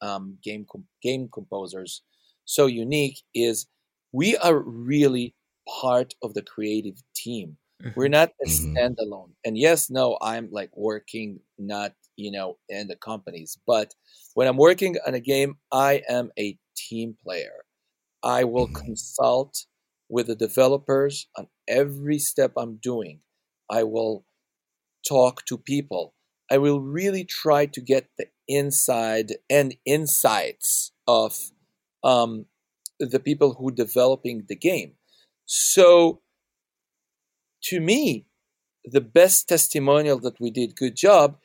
[0.00, 2.02] um, game com- game composers
[2.46, 3.66] so unique is
[4.12, 5.34] we are really
[5.80, 7.56] part of the creative team
[7.96, 8.76] we're not a mm-hmm.
[8.76, 13.58] standalone and yes no i'm like working not you know, in the companies.
[13.66, 13.94] But
[14.34, 17.64] when I'm working on a game, I am a team player.
[18.22, 18.86] I will mm-hmm.
[18.86, 19.66] consult
[20.08, 23.20] with the developers on every step I'm doing.
[23.70, 24.24] I will
[25.06, 26.14] talk to people.
[26.50, 31.36] I will really try to get the inside and insights of
[32.02, 32.46] um,
[33.00, 34.92] the people who developing the game.
[35.46, 36.20] So,
[37.64, 38.26] to me,
[38.84, 41.38] the best testimonial that we did good job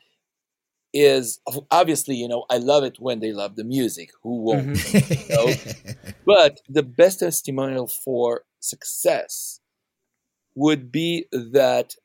[0.91, 4.09] is obviously you know I love it when they love the music.
[4.23, 4.77] Who won't?
[4.77, 5.31] Mm-hmm.
[5.31, 6.13] You know?
[6.25, 9.59] but the best testimonial for success
[10.55, 11.95] would be that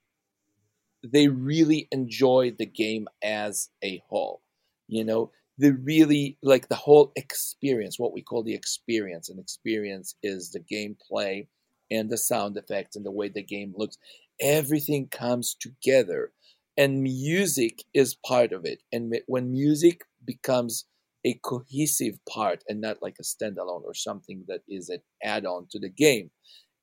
[1.03, 4.43] they really enjoy the game as a whole.
[4.87, 9.29] You know, they really like the whole experience, what we call the experience.
[9.29, 11.47] And experience is the gameplay
[11.91, 13.99] and the sound effects and the way the game looks.
[14.41, 16.33] Everything comes together
[16.77, 18.83] and music is part of it.
[18.93, 20.87] And when music becomes
[21.25, 25.79] a cohesive part and not like a standalone or something that is an add-on to
[25.79, 26.31] the game.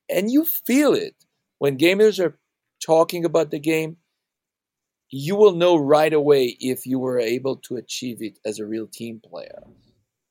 [0.09, 1.15] And you feel it.
[1.59, 2.39] When gamers are
[2.83, 3.97] talking about the game
[5.11, 8.87] you will know right away if you were able to achieve it as a real
[8.87, 9.61] team player.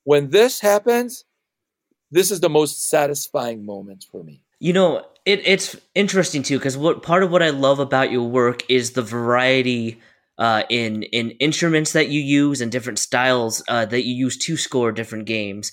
[0.05, 1.25] When this happens
[2.11, 6.77] this is the most satisfying moment for me You know, it, it's interesting too because
[6.77, 10.01] what part of what I love about your work is the variety
[10.39, 14.57] uh, in in instruments that you use and different styles uh, that you use to
[14.57, 15.73] score different games.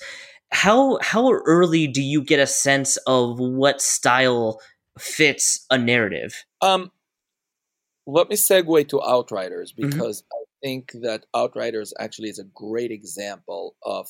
[0.52, 4.60] How how early do you get a sense of what style
[5.00, 6.44] fits a narrative?
[6.62, 6.92] Um,
[8.06, 9.90] let me segue to Outriders mm-hmm.
[9.90, 10.38] because mm-hmm.
[10.38, 14.08] I think that Outriders actually is a great example of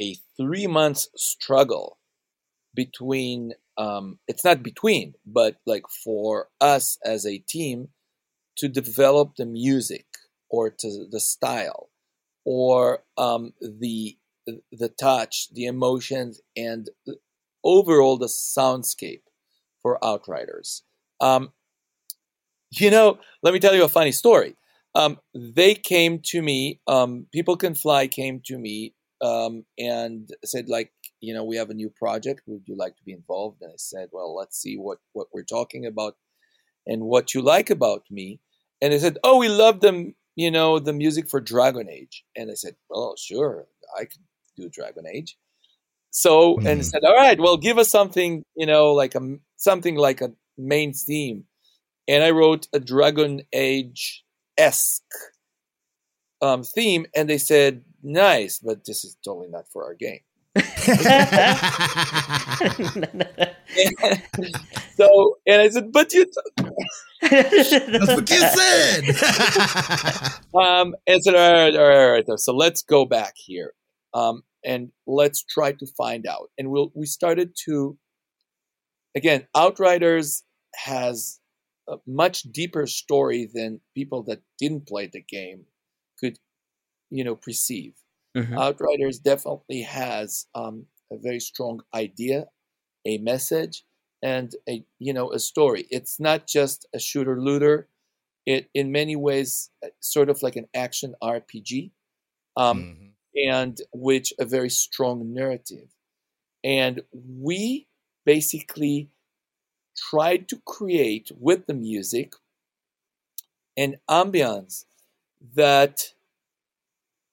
[0.00, 1.98] a three months struggle
[2.74, 7.88] between um, it's not between but like for us as a team
[8.56, 10.06] to develop the music
[10.50, 11.88] or to the style
[12.44, 14.16] or um, the
[14.72, 16.88] the touch the emotions and
[17.62, 19.22] overall the soundscape
[19.82, 20.82] for outriders.
[21.20, 21.52] Um,
[22.70, 24.56] you know let me tell you a funny story.
[24.94, 30.68] Um, they came to me um, people can fly came to me um, and said
[30.68, 32.42] like you know we have a new project.
[32.46, 33.62] Would you like to be involved?
[33.62, 36.16] And i said well let's see what what we're talking about
[36.86, 38.40] and what you like about me.
[38.80, 42.24] And they said oh we love them you know the music for dragon age.
[42.36, 44.22] And i said oh sure i can
[44.56, 45.36] do dragon age.
[46.10, 46.66] So mm-hmm.
[46.66, 49.20] and said all right well give us something you know like a
[49.56, 51.44] something like a main theme.
[52.08, 54.24] And i wrote a dragon age
[54.58, 55.02] esque
[56.42, 60.20] um, theme and they said nice but this is totally not for our game
[64.96, 66.24] so, and I said, but you.
[66.24, 66.32] T-
[67.22, 69.04] That's what you said.
[70.54, 72.24] um, and said, all right, all right, all right.
[72.40, 73.74] So let's go back here,
[74.12, 76.50] um, and let's try to find out.
[76.58, 77.96] And we'll we started to.
[79.14, 81.40] Again, Outriders has
[81.88, 85.64] a much deeper story than people that didn't play the game
[86.18, 86.38] could,
[87.10, 87.94] you know, perceive.
[88.36, 88.56] Mm-hmm.
[88.58, 92.46] Outriders definitely has um, a very strong idea,
[93.04, 93.84] a message,
[94.22, 95.86] and a you know a story.
[95.90, 97.88] It's not just a shooter looter.
[98.46, 101.90] It in many ways uh, sort of like an action RPG,
[102.56, 103.50] um, mm-hmm.
[103.50, 105.88] and which a very strong narrative.
[106.62, 107.88] And we
[108.24, 109.08] basically
[109.96, 112.34] tried to create with the music
[113.76, 114.84] an ambiance
[115.54, 116.12] that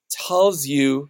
[0.10, 1.10] tells you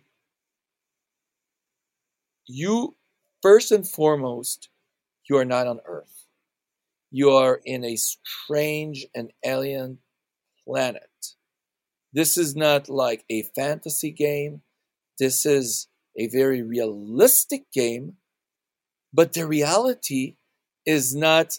[2.48, 2.96] you
[3.42, 4.70] first and foremost
[5.30, 6.26] you are not on earth.
[7.12, 10.00] You are in a strange and alien
[10.66, 11.36] planet.
[12.14, 14.62] This is not like a fantasy game.
[15.20, 18.18] This is a very realistic game.
[19.14, 20.36] But the reality
[20.86, 21.58] is not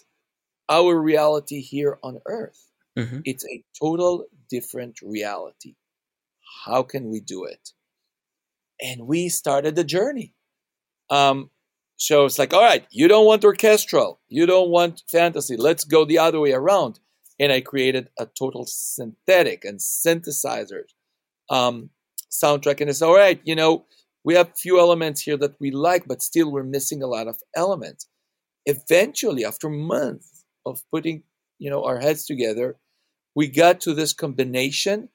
[0.69, 2.65] our reality here on earth.
[2.97, 3.19] Mm-hmm.
[3.23, 5.75] it's a total different reality
[6.65, 7.71] how can we do it?
[8.81, 10.33] And we started the journey.
[11.09, 11.49] Um,
[11.97, 16.05] so it's like, all right, you don't want orchestral, you don't want fantasy, let's go
[16.05, 16.99] the other way around.
[17.39, 20.83] And I created a total synthetic and synthesizer
[21.49, 21.89] um,
[22.31, 22.79] soundtrack.
[22.81, 23.85] And it's all right, you know,
[24.23, 27.41] we have few elements here that we like, but still we're missing a lot of
[27.55, 28.07] elements.
[28.65, 31.23] Eventually, after months of putting,
[31.57, 32.77] you know, our heads together,
[33.35, 35.09] we got to this combination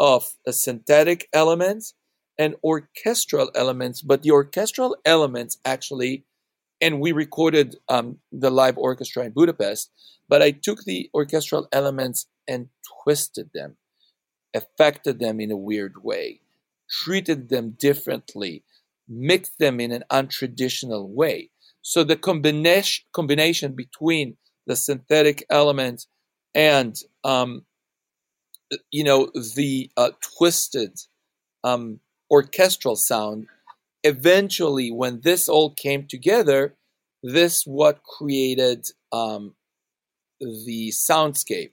[0.00, 1.94] of a synthetic elements
[2.38, 6.24] and orchestral elements, but the orchestral elements actually,
[6.80, 9.90] and we recorded um, the live orchestra in Budapest,
[10.26, 12.70] but I took the orchestral elements and
[13.04, 13.76] twisted them,
[14.54, 16.40] affected them in a weird way,
[16.90, 18.64] treated them differently,
[19.06, 21.50] mixed them in an untraditional way.
[21.82, 26.06] So the combination combination between the synthetic elements
[26.54, 27.66] and um,
[28.90, 30.98] you know the uh, twisted
[31.64, 33.46] um, orchestral sound
[34.04, 36.74] eventually when this all came together
[37.22, 39.54] this what created um,
[40.40, 41.72] the soundscape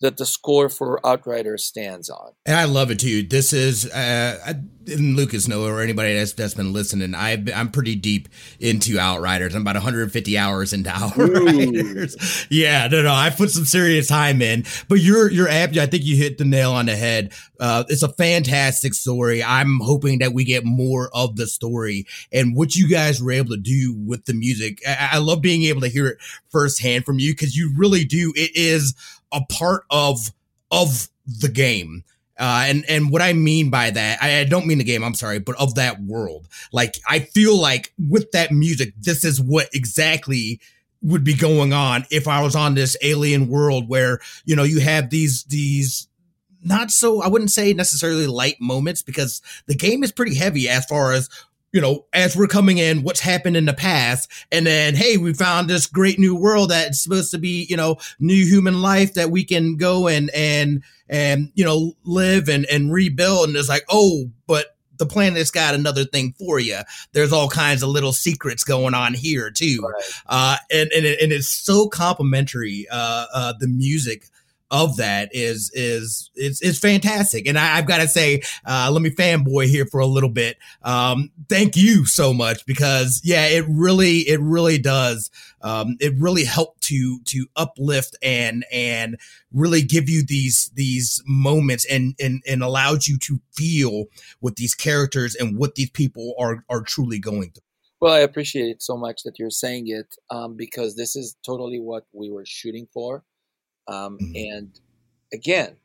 [0.00, 2.32] that the score for Outriders stands on.
[2.46, 3.22] And I love it too.
[3.22, 4.54] This is, uh,
[4.86, 9.54] Lucas know or anybody that's, that's been listening, i am pretty deep into Outriders.
[9.54, 12.16] I'm about 150 hours into Outriders.
[12.16, 12.46] Ooh.
[12.50, 14.64] Yeah, no, no, I put some serious time in.
[14.88, 17.32] But your your app, I think you hit the nail on the head.
[17.58, 19.42] Uh, it's a fantastic story.
[19.44, 23.50] I'm hoping that we get more of the story and what you guys were able
[23.50, 24.80] to do with the music.
[24.86, 28.32] I, I love being able to hear it firsthand from you because you really do.
[28.34, 28.94] It is
[29.32, 30.32] a part of
[30.70, 32.04] of the game.
[32.38, 35.04] Uh, and and what I mean by that, I, I, don't mean the game.
[35.04, 36.48] I'm sorry, but of that world.
[36.72, 40.58] Like I feel like with that music, this is what exactly
[41.02, 44.80] would be going on if I was on this alien world where you know you
[44.80, 46.08] have these these
[46.62, 50.86] not so I wouldn't say necessarily light moments because the game is pretty heavy as
[50.86, 51.28] far as
[51.72, 55.32] you know, as we're coming in, what's happened in the past, and then hey, we
[55.32, 59.30] found this great new world that's supposed to be, you know, new human life that
[59.30, 63.84] we can go and and and you know live and and rebuild, and it's like,
[63.88, 66.78] oh, but the planet's got another thing for you.
[67.12, 70.02] There's all kinds of little secrets going on here too, right.
[70.26, 72.86] uh, and and, it, and it's so complimentary.
[72.90, 74.26] Uh, uh, the music
[74.70, 77.46] of that is is is, it's fantastic.
[77.46, 80.58] And I, have got to say, uh, let me fanboy here for a little bit.
[80.82, 85.30] Um, thank you so much because yeah, it really it really does.
[85.62, 89.18] Um, it really helped to to uplift and and
[89.52, 94.06] really give you these these moments and and and allows you to feel
[94.40, 97.62] what these characters and what these people are are truly going through.
[98.00, 101.80] Well, I appreciate it so much that you're saying it um, because this is totally
[101.80, 103.24] what we were shooting for.
[103.88, 104.32] Um, mm-hmm.
[104.34, 104.80] And
[105.32, 105.76] again,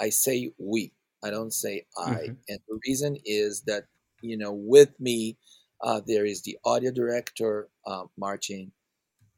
[0.00, 0.92] I say we,
[1.22, 2.10] I don't say I.
[2.10, 2.32] Mm-hmm.
[2.48, 3.84] And the reason is that,
[4.20, 5.36] you know, with me,
[5.82, 8.72] uh, there is the audio director, uh, Martin,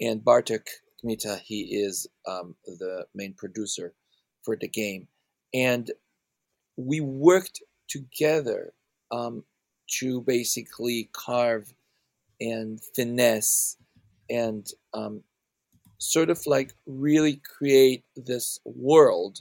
[0.00, 0.68] and Bartek
[1.02, 3.94] Kmita, he is um, the main producer
[4.42, 5.08] for the game.
[5.52, 5.90] And
[6.76, 8.72] we worked together
[9.10, 9.44] um,
[9.98, 11.72] to basically carve
[12.40, 13.76] and finesse
[14.28, 15.22] and um,
[15.98, 19.40] sort of like really create this world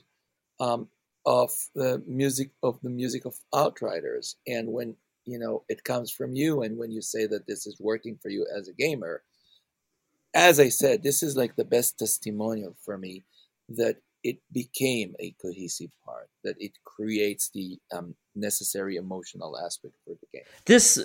[0.60, 0.88] um,
[1.26, 4.36] of the music of the music of outriders.
[4.48, 4.96] And when
[5.26, 8.30] you know it comes from you and when you say that this is working for
[8.30, 9.24] you as a gamer
[10.36, 13.24] as i said this is like the best testimonial for me
[13.68, 20.16] that it became a cohesive part that it creates the um, necessary emotional aspect for
[20.20, 20.44] the game.
[20.66, 21.00] This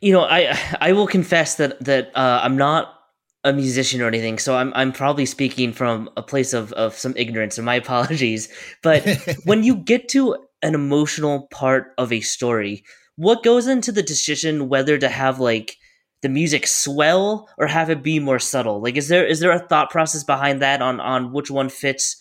[0.00, 3.05] you know i i will confess that that uh, i'm not
[3.46, 7.14] a musician or anything, so I'm I'm probably speaking from a place of of some
[7.16, 8.48] ignorance, and my apologies.
[8.82, 9.06] But
[9.44, 12.84] when you get to an emotional part of a story,
[13.14, 15.76] what goes into the decision whether to have like
[16.22, 18.82] the music swell or have it be more subtle?
[18.82, 22.16] Like, is there is there a thought process behind that on on which one fits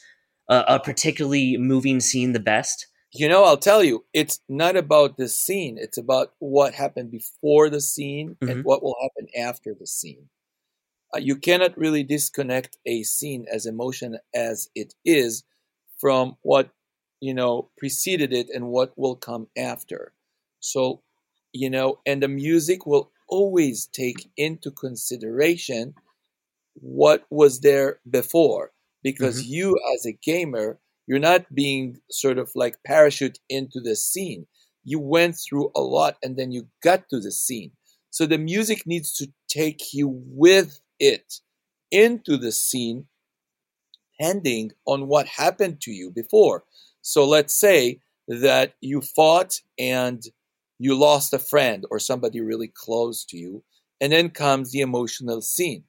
[0.48, 2.86] a, a particularly moving scene the best?
[3.12, 5.78] You know, I'll tell you, it's not about the scene.
[5.80, 8.50] It's about what happened before the scene mm-hmm.
[8.50, 10.28] and what will happen after the scene.
[11.16, 15.44] Uh, you cannot really disconnect a scene as emotion as it is
[15.98, 16.70] from what
[17.22, 20.14] you know preceded it and what will come after.
[20.60, 21.02] So
[21.54, 25.94] you know and the music will always take into consideration
[26.74, 29.54] what was there before because mm-hmm.
[29.54, 34.48] you as a gamer you're not being sort of like parachute into the scene.
[34.84, 37.72] You went through a lot and then you got to the scene.
[38.10, 41.40] So the music needs to take you with it
[41.92, 43.08] into the scene
[44.18, 46.64] depending on what happened to you before.
[47.02, 50.24] So let's say that you fought and
[50.80, 53.64] you lost a friend or somebody really close to you,
[54.02, 55.84] and then comes the emotional scene.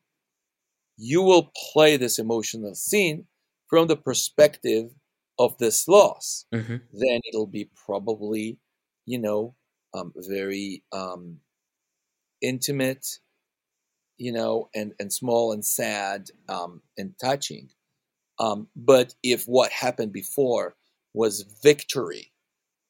[0.96, 3.26] You will play this emotional scene
[3.68, 4.90] from the perspective
[5.38, 6.46] of this loss.
[6.54, 6.76] Mm-hmm.
[6.92, 8.58] Then it'll be probably,
[9.06, 9.54] you know,
[9.92, 11.38] um, very um,
[12.40, 13.06] intimate,
[14.18, 17.68] you know, and, and small and sad um, and touching.
[18.38, 20.76] Um, but if what happened before
[21.14, 22.32] was victory,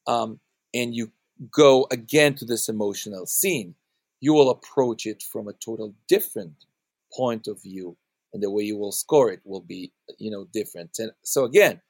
[0.07, 0.41] um,
[0.75, 1.13] and you
[1.51, 3.75] go again to this emotional scene,
[4.21, 6.65] you will approach it from a total different
[7.13, 7.97] point of view,
[8.33, 10.91] and the way you will score it will be, you know, different.
[10.99, 11.81] And so again,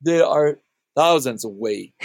[0.00, 0.58] there are
[0.96, 1.94] thousands of way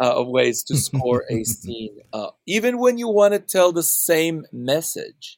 [0.00, 3.82] uh, of ways to score a scene, uh, even when you want to tell the
[3.82, 5.37] same message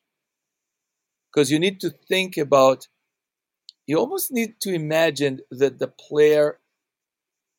[1.33, 2.89] because you need to think about
[3.87, 6.59] you almost need to imagine that the player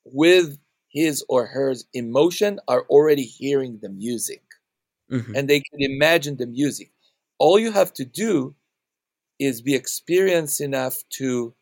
[0.06, 0.58] with
[0.90, 4.42] his or her emotion are already hearing the music.
[5.12, 5.36] Mm-hmm.
[5.36, 6.90] and they can imagine the music.
[7.38, 8.56] All you have to do
[9.40, 11.54] is be experienced enough to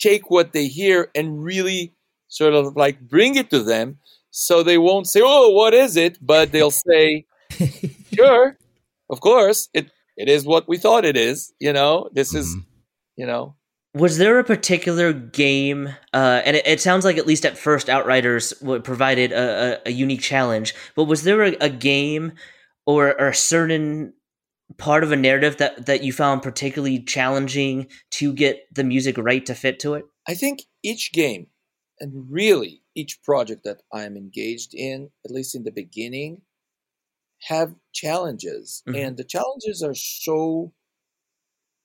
[0.00, 1.94] take what they hear and really
[2.26, 3.98] sort of like bring it to them
[4.32, 6.18] so they won't say oh what is it?
[6.20, 7.26] But they'll say
[8.12, 8.56] sure
[9.08, 9.90] of course it
[10.20, 11.52] it is what we thought it is.
[11.58, 12.40] You know, this mm-hmm.
[12.40, 12.56] is,
[13.16, 13.56] you know.
[13.94, 17.88] Was there a particular game, uh, and it, it, sounds like at least at first
[17.88, 18.52] Outriders
[18.84, 22.34] provided a, a, a unique challenge, but was there a, a game
[22.86, 24.12] or, or a certain
[24.78, 29.44] part of a narrative that, that you found particularly challenging to get the music right
[29.46, 30.04] to fit to it?
[30.28, 31.48] I think each game,
[31.98, 36.42] and really each project that I am engaged in, at least in the beginning,
[37.42, 38.96] have challenges mm-hmm.
[38.96, 40.72] and the challenges are so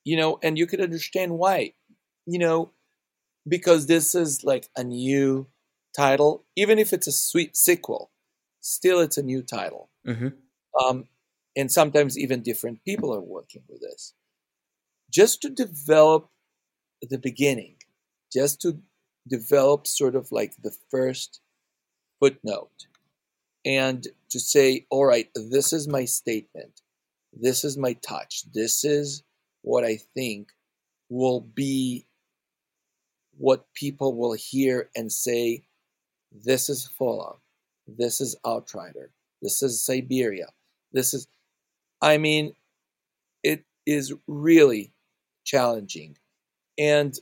[0.04, 1.74] you know and you could understand why
[2.26, 2.72] you know
[3.48, 5.48] because this is like a new
[5.96, 8.12] title even if it's a sweet sequel
[8.60, 10.28] still it's a new title mm-hmm.
[10.84, 11.08] um,
[11.56, 14.14] and sometimes even different people are working with this,
[15.10, 16.30] just to develop
[17.02, 17.78] the beginning,
[18.32, 18.80] just to
[19.28, 21.40] develop sort of like the first
[22.20, 22.88] footnote,
[23.66, 26.82] and to say, all right, this is my statement,
[27.34, 29.24] this is my touch, this is
[29.64, 30.50] what I think
[31.10, 32.06] will be
[33.38, 35.64] what people will hear and say,
[36.32, 37.40] this is Fallout,
[37.88, 39.12] this is Outrider,
[39.42, 40.48] this is Syberia,
[40.94, 41.28] this is,
[42.02, 42.54] I mean,
[43.44, 44.94] it is really
[45.44, 46.18] challenging.
[46.78, 47.18] And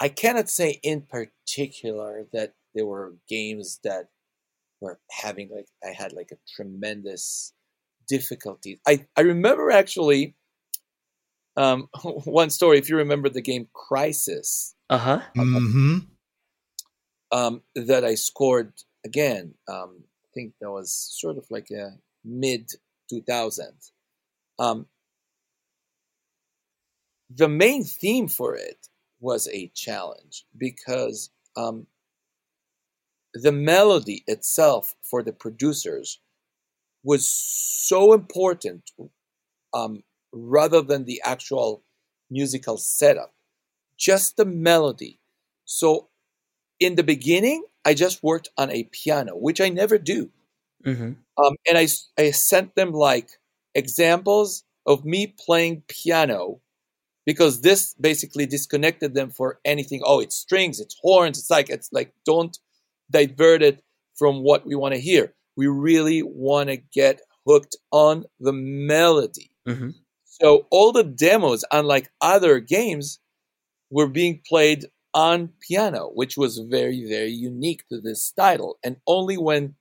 [0.00, 4.08] I cannot say in particular that there were games that
[4.80, 7.52] were having like, I had like a tremendous
[8.08, 8.80] difficulty.
[8.86, 10.36] I, I remember actually
[11.56, 15.20] um, one story, if you remember the game Crysis, Uh huh.
[15.36, 15.98] Mm-hmm.
[17.32, 18.72] Um, that I scored
[19.04, 19.54] again.
[19.68, 22.70] Um, I think that was sort of like a mid
[23.12, 23.90] 2000s.
[24.58, 24.86] Um,
[27.34, 28.88] the main theme for it
[29.20, 31.86] was a challenge because um,
[33.42, 36.20] the melody itself for the producers
[37.02, 38.90] was so important
[39.74, 41.82] um, rather than the actual
[42.30, 43.32] musical setup,
[43.96, 45.20] just the melody.
[45.64, 46.08] So
[46.80, 50.30] in the beginning, I just worked on a piano, which I never do.
[50.84, 51.12] Mm-hmm.
[51.38, 51.86] Um, and I,
[52.18, 53.28] I sent them like
[53.74, 56.60] examples of me playing piano
[57.24, 60.00] because this basically disconnected them for anything.
[60.04, 61.38] Oh, it's strings, it's horns.
[61.38, 62.56] It's like, it's like, don't
[63.10, 63.82] divert it
[64.16, 65.34] from what we want to hear.
[65.56, 69.50] We really want to get hooked on the melody.
[69.66, 69.90] Mm-hmm.
[70.24, 73.20] So all the demos, unlike other games,
[73.90, 78.78] were being played on piano, which was very, very unique to this title.
[78.84, 79.74] And only when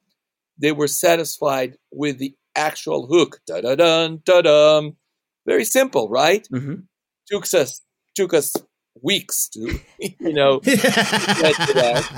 [0.57, 4.95] they were satisfied with the actual hook, da da da dum,
[5.45, 6.47] very simple, right?
[6.53, 6.75] Mm-hmm.
[7.29, 7.81] Took us
[8.15, 8.53] took us
[9.01, 12.09] weeks to, you know, that,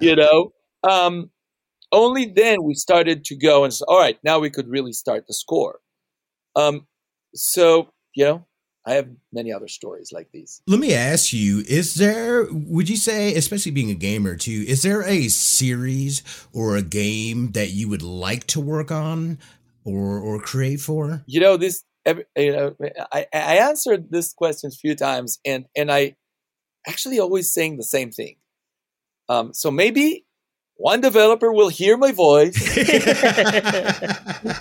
[0.00, 0.52] you know.
[0.82, 1.30] Um,
[1.92, 5.26] only then we started to go and say, all right, now we could really start
[5.26, 5.80] the score.
[6.56, 6.86] Um,
[7.34, 8.44] so you know
[8.86, 12.96] i have many other stories like these Let me ask you, is there, would you
[12.96, 17.88] say, especially being a gamer too, is there a series or a game that you
[17.90, 19.38] would like to work on
[19.84, 21.22] or, or create for?
[21.26, 22.76] you know this every, you know
[23.12, 26.16] I, I answered this question a few times and and i
[26.86, 28.36] actually always saying the same thing.
[29.28, 30.26] Um, so maybe
[30.76, 32.56] one developer will hear my voice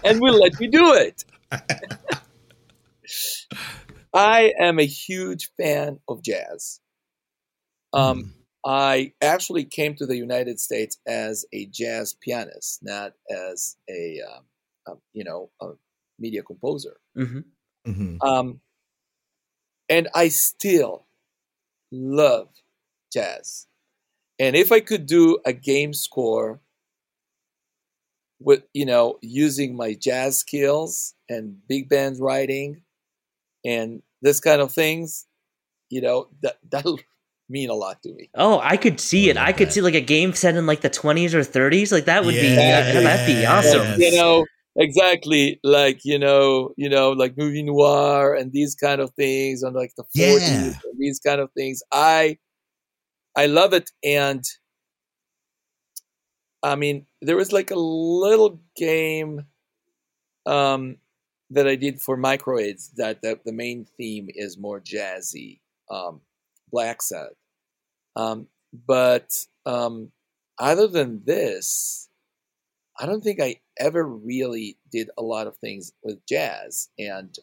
[0.03, 1.23] and will let me do it.
[4.13, 6.79] I am a huge fan of jazz.
[7.93, 8.29] Um, Hmm.
[8.65, 14.45] I actually came to the United States as a jazz pianist, not as a, um,
[14.85, 15.71] um, you know, a
[16.19, 16.97] media composer.
[17.17, 17.39] Mm-hmm.
[17.87, 18.17] Mhm.
[18.21, 18.61] Um,
[19.87, 21.05] and I still
[21.91, 22.49] love
[23.11, 23.65] jazz.
[24.37, 26.61] And if I could do a game score
[28.39, 32.83] with, you know, using my jazz skills and big band writing
[33.65, 35.25] and this kind of things,
[35.89, 36.99] you know, that that'll
[37.49, 38.29] mean a lot to me.
[38.35, 39.37] Oh, I could see it.
[39.37, 41.91] I could see like a game set in like the 20s or 30s.
[41.91, 43.57] Like that would be Yeah, that'd be yeah.
[43.57, 43.99] awesome.
[43.99, 44.45] you know
[44.77, 49.75] exactly like you know you know like movie noir and these kind of things and
[49.75, 50.89] like the 40s Yeah.
[50.89, 52.37] and these kind of things i
[53.35, 54.43] i love it and
[56.63, 59.45] i mean there was like a little game
[60.45, 60.97] um
[61.49, 65.59] that i did for Microids that the, the main theme is more jazzy
[65.89, 66.21] um
[66.73, 67.29] Blacksad
[68.15, 68.47] um
[68.87, 69.31] but
[69.65, 70.11] um
[70.59, 72.08] other than this
[72.99, 77.35] I don't think I ever really did a lot of things with jazz, and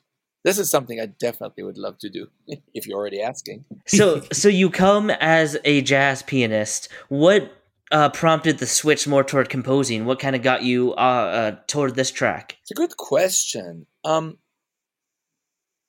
[0.44, 2.28] this is something I definitely would love to do.
[2.74, 6.88] If you're already asking, So so you come as a jazz pianist.
[7.08, 7.52] What
[7.90, 10.04] uh, prompted the switch more toward composing?
[10.04, 12.56] What kind of got you uh, uh, toward this track?
[12.62, 13.86] it's a good question.
[14.04, 14.38] Um,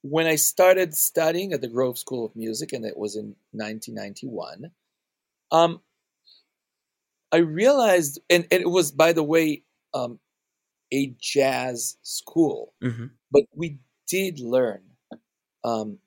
[0.01, 4.71] when I started studying at the Grove School of Music, and it was in 1991,
[5.51, 5.81] um,
[7.37, 9.63] I realized, and, and it was, by the way,
[9.93, 10.19] um,
[10.93, 12.73] a jazz school.
[12.83, 13.07] Mm-hmm.
[13.31, 14.81] but we did learn
[15.63, 15.99] um,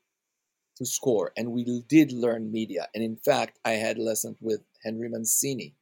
[0.77, 5.07] to score and we did learn media and in fact i had lessons with henry
[5.07, 5.75] mancini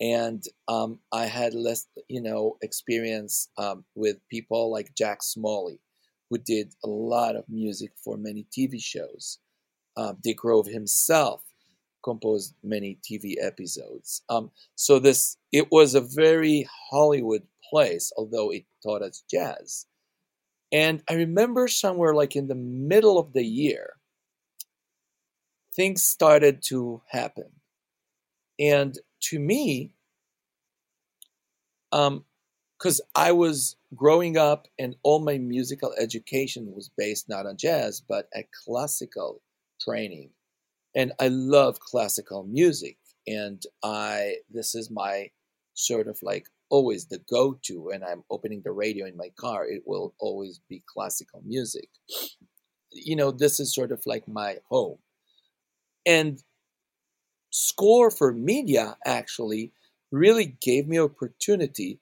[0.00, 5.80] and um, i had less you know experience um, with people like jack smalley
[6.30, 9.38] who did a lot of music for many tv shows
[9.96, 11.42] uh, dick grove himself
[12.08, 18.64] composed many tv episodes um, so this it was a very hollywood place, although it
[18.82, 19.86] taught us jazz.
[20.72, 23.94] And I remember somewhere like in the middle of the year,
[25.74, 27.50] things started to happen.
[28.58, 29.92] And to me,
[31.92, 32.24] um,
[32.78, 38.02] because I was growing up and all my musical education was based not on jazz,
[38.06, 39.40] but at classical
[39.80, 40.30] training.
[40.96, 42.96] And I love classical music.
[43.28, 45.30] And I, this is my
[45.74, 49.66] sort of like always the go to when I'm opening the radio in my car.
[49.66, 51.88] It will always be classical music.
[52.90, 54.98] You know, this is sort of like my home.
[56.06, 56.42] And
[57.50, 59.72] score for media actually
[60.10, 62.00] really gave me opportunity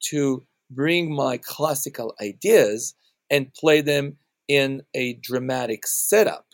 [0.00, 2.94] to bring my classical ideas
[3.28, 4.16] and play them
[4.48, 6.46] in a dramatic setup,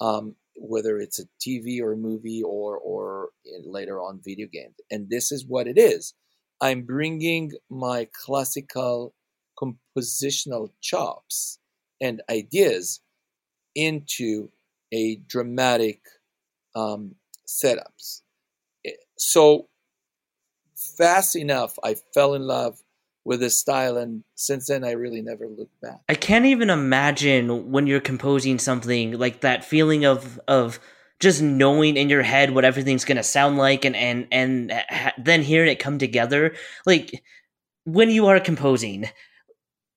[0.00, 3.30] um, whether it's a TV or a movie or or
[3.64, 4.74] later on video games.
[4.90, 6.14] And this is what it is.
[6.60, 9.14] I'm bringing my classical
[9.60, 11.58] compositional chops
[12.00, 13.00] and ideas
[13.74, 14.50] into
[14.92, 16.00] a dramatic
[16.74, 17.14] um,
[17.46, 18.22] setups.
[18.84, 19.68] Eh, so
[20.76, 22.80] fast enough, I fell in love
[23.28, 26.00] with this style, and since then, I really never looked back.
[26.08, 30.80] I can't even imagine when you're composing something like that feeling of of
[31.20, 35.42] just knowing in your head what everything's gonna sound like, and and and ha- then
[35.42, 36.54] hearing it come together.
[36.86, 37.22] Like
[37.84, 39.10] when you are composing,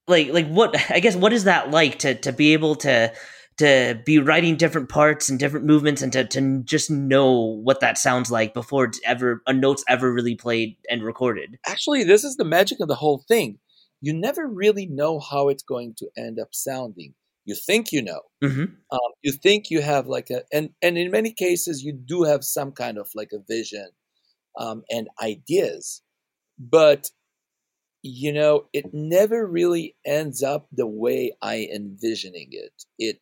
[0.09, 3.13] like like what I guess what is that like to to be able to
[3.57, 7.97] to be writing different parts and different movements and to, to just know what that
[7.97, 11.57] sounds like before it's ever a note's ever really played and recorded.
[11.67, 13.59] Actually, this is the magic of the whole thing.
[14.01, 17.13] You never really know how it's going to end up sounding.
[17.45, 18.21] You think you know.
[18.43, 18.61] Mm-hmm.
[18.91, 22.43] Um, you think you have like a and and in many cases you do have
[22.43, 23.89] some kind of like a vision
[24.59, 26.01] um, and ideas,
[26.57, 27.09] but
[28.03, 32.73] you know it never really ends up the way I envisioning it.
[32.97, 33.19] It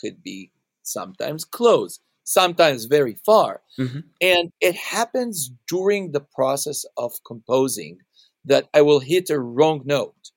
[0.00, 0.50] could be
[0.82, 3.62] sometimes close, sometimes very far.
[3.78, 4.00] Mm-hmm.
[4.20, 7.98] And it happens during the process of composing
[8.44, 10.30] that I will hit a wrong note.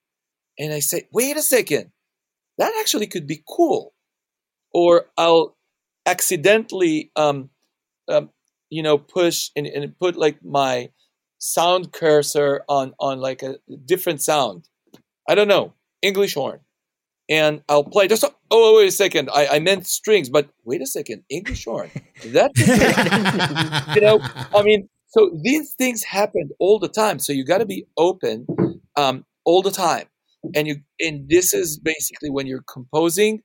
[0.59, 1.91] And I say, wait a second,
[2.57, 3.93] that actually could be cool.
[4.74, 5.55] Or I'll
[6.05, 7.49] accidentally, um,
[8.07, 8.30] um,
[8.70, 10.89] you know, push and, and put like my
[11.38, 14.68] sound cursor on, on like a different sound.
[15.28, 16.59] I don't know, English horn
[17.30, 19.30] and I'll play just oh wait a second.
[19.34, 21.24] I, I meant strings but wait a second.
[21.30, 21.90] English horn.
[22.26, 22.60] That's
[23.96, 24.20] you know
[24.56, 27.20] I mean so these things happen all the time.
[27.20, 28.48] So you got to be open
[28.96, 30.08] um, all the time.
[30.56, 33.44] And you and this is basically when you're composing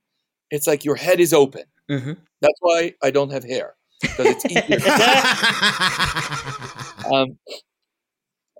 [0.51, 1.63] it's like your head is open.
[1.89, 2.13] Mm-hmm.
[2.39, 4.79] that's why I don't have hair because it's easier.
[7.11, 7.39] Um,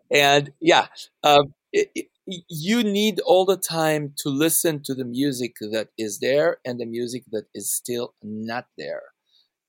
[0.09, 0.87] and yeah
[1.23, 2.07] um, it, it,
[2.47, 6.85] you need all the time to listen to the music that is there and the
[6.85, 9.03] music that is still not there.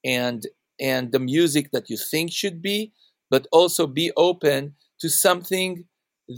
[0.03, 0.45] And
[0.79, 2.93] and the music that you think should be
[3.29, 5.85] but also be open to something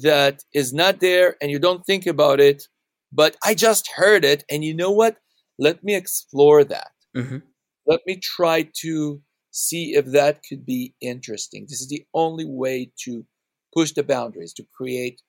[0.03, 2.67] that is not there and you don't think about it
[3.11, 5.17] but i just heard it and you know what?
[5.59, 6.91] Let me explore that.
[7.15, 7.37] Mm-hmm.
[7.85, 9.21] let me try to
[9.51, 11.67] see if that could be interesting.
[11.69, 13.23] This is the only way to
[13.71, 15.21] push the boundaries to create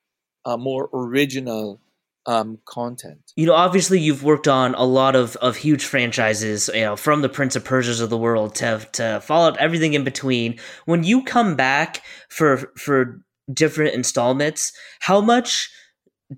[0.45, 1.81] uh, more original
[2.27, 3.33] um, content.
[3.37, 6.71] You know, obviously, you've worked on a lot of, of huge franchises.
[6.73, 10.05] You know, from the Prince of Persia's of the world to to Fallout, everything in
[10.05, 10.59] between.
[10.87, 13.21] When you come back for for
[13.53, 15.71] different installments, how much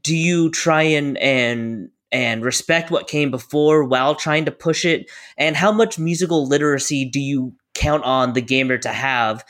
[0.02, 5.10] do you try and and and respect what came before while trying to push it?
[5.36, 9.44] And how much musical literacy do you count on the gamer to have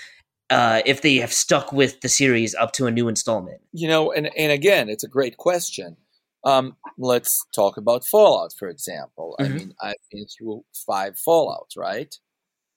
[0.50, 3.60] uh, if they have stuck with the series up to a new installment?
[3.72, 5.96] You know, and, and again, it's a great question.
[6.44, 9.36] Um, let's talk about Fallout, for example.
[9.40, 9.52] Mm-hmm.
[9.52, 12.14] I mean, I've been through five Fallouts, right?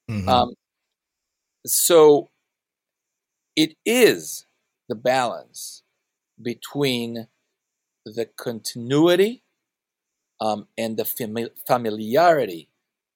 [0.10, 0.28] Mm-hmm.
[0.28, 0.54] Um,
[1.66, 2.30] so
[3.56, 4.46] it is
[4.88, 5.84] the balance
[6.42, 7.28] between
[8.06, 9.44] the continuity
[10.42, 12.70] um, and the fami- familiarity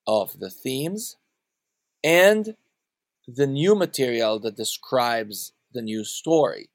[0.05, 1.17] of the themes
[2.03, 2.55] and
[3.27, 6.69] the new material that describes the new story.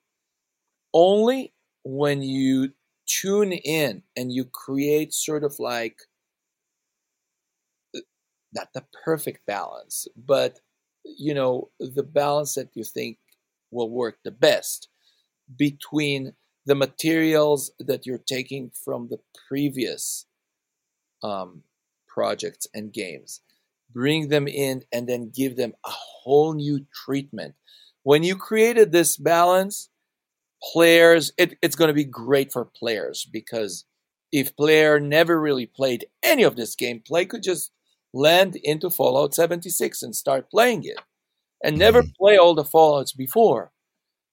[0.92, 1.52] Only
[1.84, 2.72] when you
[3.06, 5.96] tune in and you create sort of like
[8.54, 10.60] not the perfect balance, but
[11.04, 13.18] you know, the balance that you think
[13.70, 14.88] will work the best
[15.56, 16.34] between
[16.66, 19.18] the materials that you're taking from the
[19.48, 20.26] previous
[21.22, 21.62] um,
[22.06, 23.40] projects and games
[23.92, 27.54] bring them in, and then give them a whole new treatment.
[28.04, 29.90] When you created this balance,
[30.72, 33.84] players, it, it's going to be great for players because
[34.32, 37.70] if player never really played any of this game, play could just
[38.12, 40.98] land into Fallout 76 and start playing it
[41.64, 42.14] and never Mhm.
[42.18, 43.72] play all the Fallouts before.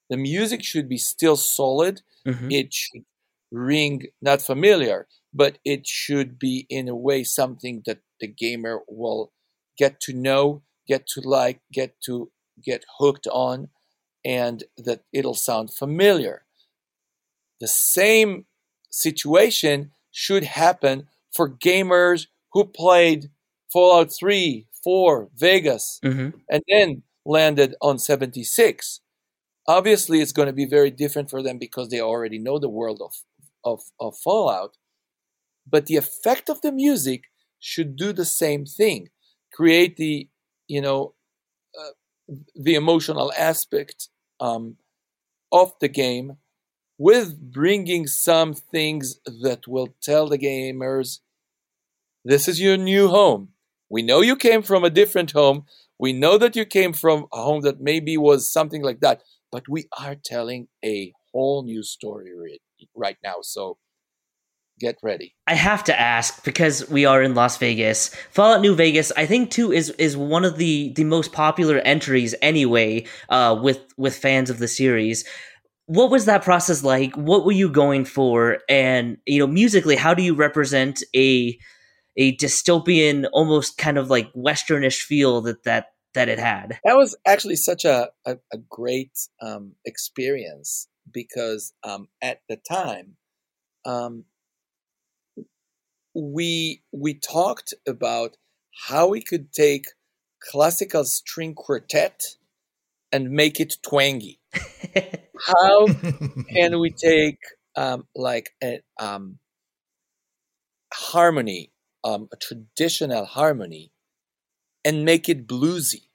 [0.10, 2.02] The music should be still solid.
[2.28, 2.52] Mhm.
[2.54, 3.06] It should
[3.52, 9.32] ring not familiar, but it should be in a way something that the gamer will
[9.78, 12.32] get to know, get to like, get to
[12.64, 13.70] get hooked on,
[14.26, 16.46] and that it'll sound familiar.
[17.60, 18.46] The same
[18.90, 23.30] situation should happen for gamers who played
[23.72, 26.34] Fallout 3, 4, Vegas, Mhm.
[26.50, 29.02] and then landed on 76.
[29.68, 33.02] Obviously, it's going to be very different for them because they already know the world
[33.02, 33.14] of,
[33.64, 34.78] of, of Fallout.
[35.68, 37.26] But the effect of the music
[37.60, 39.10] should do the same thing,
[39.56, 40.28] create the,
[40.68, 41.14] you know,
[41.80, 41.94] uh,
[42.56, 44.78] the emotional aspect um,
[45.52, 46.38] of the game
[46.98, 51.20] with bringing some things that will tell the gamers
[52.24, 53.50] this is your new home.
[53.90, 55.66] We know you came from a different home.
[56.00, 59.70] We know that you came from a home that maybe was something like that, but
[59.70, 62.60] we are telling a whole new story
[62.96, 63.36] right now.
[63.42, 63.78] So
[64.80, 65.36] get ready.
[65.48, 68.14] I have to ask because we are in Las Vegas.
[68.32, 72.36] Fallout New Vegas, I think too is is one of the the most popular entries
[72.42, 75.26] anyway uh with with fans of the series.
[75.88, 77.16] What was that process like?
[77.16, 78.60] What were you going for?
[78.68, 81.58] And you know, musically, how do you represent a
[82.18, 86.80] a dystopian almost kind of like westernish feel that that that it had?
[86.84, 89.12] That was actually such a, a, a great
[89.42, 93.18] um, experience because um, at the time,
[93.86, 94.26] um,
[96.16, 98.38] we we talked about
[98.88, 99.88] how we could take
[100.42, 102.38] classical string quartet
[103.12, 104.40] and make it twangy.
[105.48, 105.88] How
[106.50, 107.40] can we take
[107.76, 109.40] um, like a um,
[110.94, 111.72] harmony,
[112.04, 113.92] um, a traditional harmony,
[114.84, 116.10] and make it bluesy?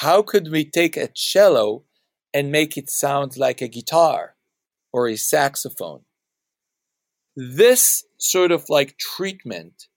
[0.00, 1.84] How could we take a cello
[2.32, 4.36] and make it sound like a guitar
[4.92, 6.04] or a saxophone?
[7.36, 9.88] This sort of like treatment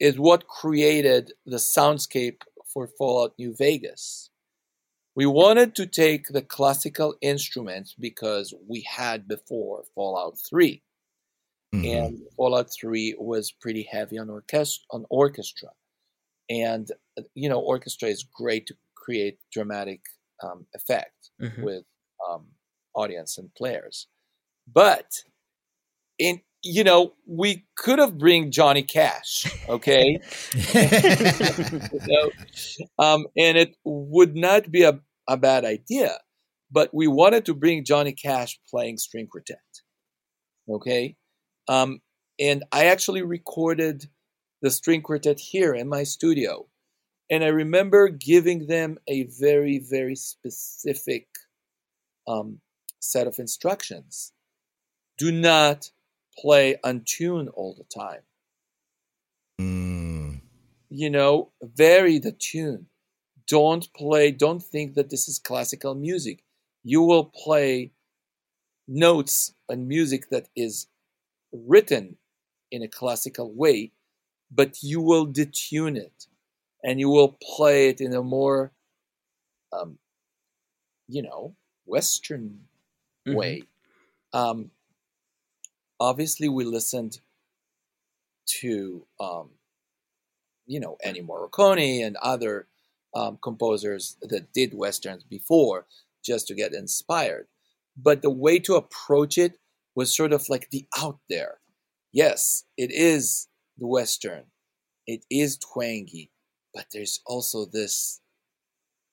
[0.00, 2.42] is what created the soundscape
[2.72, 4.30] for Fallout New Vegas.
[5.16, 10.82] We wanted to take the classical instruments because we had before Fallout 3
[11.74, 12.06] Mhm.
[12.08, 15.70] and Fallout 3 was pretty heavy on orchestra on orchestra.
[16.50, 16.90] And
[17.34, 20.02] you know, orchestra is great to create dramatic
[20.42, 21.62] um, effect Mhm.
[21.64, 21.84] with
[22.28, 22.48] um,
[22.94, 24.08] audience and players.
[24.66, 25.24] But
[26.18, 30.18] in you know, we could have bring Johnny Cash, okay?
[32.08, 32.30] know?
[32.98, 34.98] um, and it would not be a,
[35.28, 36.18] a bad idea.
[36.70, 39.58] But we wanted to bring Johnny Cash playing string quartet,
[40.68, 41.16] okay?
[41.68, 42.00] Um,
[42.40, 44.06] and I actually recorded
[44.62, 46.66] the string quartet here in my studio.
[47.30, 51.28] And I remember giving them a very, very specific
[52.26, 52.60] um,
[52.98, 54.32] set of instructions.
[55.18, 55.90] Do not
[56.38, 58.22] play on tune all the time.
[59.60, 60.40] Mm.
[60.88, 62.86] You know, vary the tune.
[63.48, 66.42] Don't play, don't think that this is classical music.
[66.82, 67.92] You will play
[68.88, 70.88] notes and music that is
[71.52, 72.16] written
[72.70, 73.92] in a classical way,
[74.50, 76.26] but you will detune it
[76.82, 78.72] and you will play it in a more,
[79.72, 79.98] um,
[81.08, 82.68] you know, Western
[83.26, 83.34] Mhm.
[83.34, 83.62] way.
[84.32, 84.70] Um,
[86.00, 87.20] obviously, we listened
[88.60, 89.50] to, um,
[90.66, 92.66] you know, Ennio Morricone and other
[93.14, 95.86] um, composers that did westerns before,
[96.24, 97.46] just to get inspired.
[97.96, 99.58] But the way to approach it
[99.94, 101.58] was sort of like the out there.
[102.12, 104.44] Yes, it is the western.
[105.06, 106.30] It is twangy,
[106.74, 108.20] but there's also this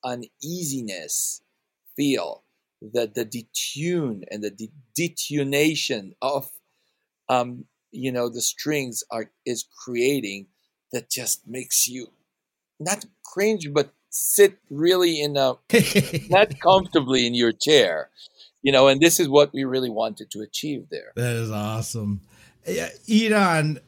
[0.04, 1.42] uneasiness
[1.96, 2.44] feel
[2.92, 6.50] that the detune and the de- detunation of
[7.28, 10.46] um, you know the strings are is creating
[10.92, 12.08] that just makes you
[12.80, 15.54] not cringe but sit really in a
[16.28, 18.10] not comfortably in your chair
[18.62, 22.20] you know and this is what we really wanted to achieve there That is awesome.
[22.66, 22.88] Yeah,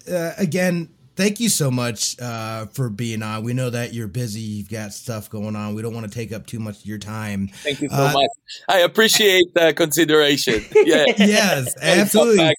[0.06, 3.42] uh, again, thank you so much uh, for being on.
[3.42, 5.74] We know that you're busy, you've got stuff going on.
[5.74, 7.48] We don't want to take up too much of your time.
[7.64, 8.30] thank you so Uh, much
[8.68, 12.54] i appreciate the consideration yeah Yes, absolutely.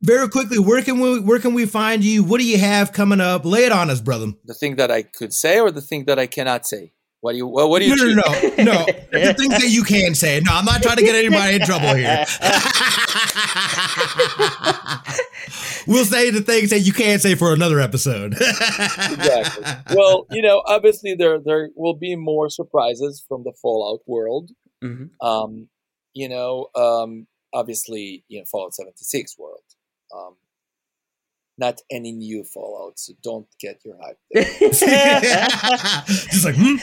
[0.00, 0.16] Back there.
[0.18, 2.22] Very quickly, where can we where can we find you?
[2.24, 3.44] What do you have coming up?
[3.44, 4.32] Lay it on us, brother.
[4.44, 7.38] the thing that i could say or the thing that i cannot say What do
[7.38, 7.46] you?
[7.48, 7.96] What, what do you?
[7.96, 8.86] No, no, no, no.
[9.10, 10.38] The things that you can say.
[10.40, 12.24] No, I'm not trying to get anybody in trouble here.
[15.86, 18.34] we'll say the things that you can't say for another episode.
[18.34, 19.64] exactly.
[19.96, 24.50] Well, you know, obviously there there will be more surprises from the Fallout world.
[24.82, 25.10] Mhm.
[25.20, 25.68] Um,
[26.14, 29.62] you know, um, obviously, you know, Fallout 76 world.
[30.14, 30.36] Um,
[31.58, 34.44] not any new Fallout, so don't get your hype there.
[36.06, 36.76] Just like, hmm?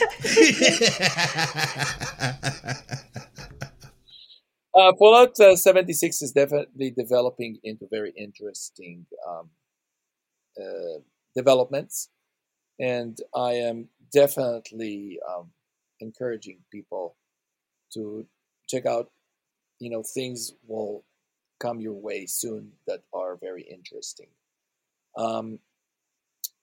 [4.76, 9.48] Uh, Fallout uh, 76 is definitely developing into very interesting um,
[10.60, 11.00] uh,
[11.34, 12.10] developments,
[12.78, 15.50] and I am definitely um,
[16.00, 17.16] encouraging people
[17.94, 18.26] to
[18.68, 19.10] check out.
[19.78, 21.04] You know, things will
[21.58, 24.28] come your way soon that are very interesting.
[25.16, 25.58] Um,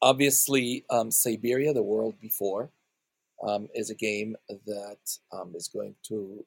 [0.01, 2.69] obviously, um, Syberia, the world before,
[3.45, 4.35] um, is a game
[4.65, 6.45] that um, is going to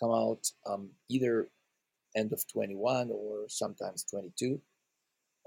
[0.00, 1.48] come out um, either
[2.16, 4.60] end of 21 or sometimes 22.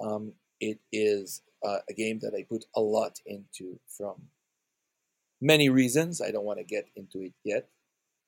[0.01, 4.15] Um, it is uh, a game that I put a lot into from
[5.41, 6.21] many reasons.
[6.21, 7.67] I don't want to get into it yet.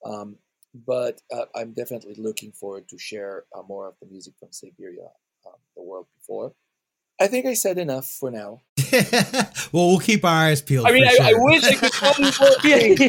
[0.05, 0.37] Um,
[0.85, 5.09] but uh, I'm definitely looking forward to share uh, more of the music from Syberia,
[5.45, 6.53] um, the world before.
[7.19, 8.61] I think I said enough for now.
[9.71, 10.85] well, we'll keep our eyes peeled.
[10.85, 12.99] I mean, for I, I wish I could tell you more things.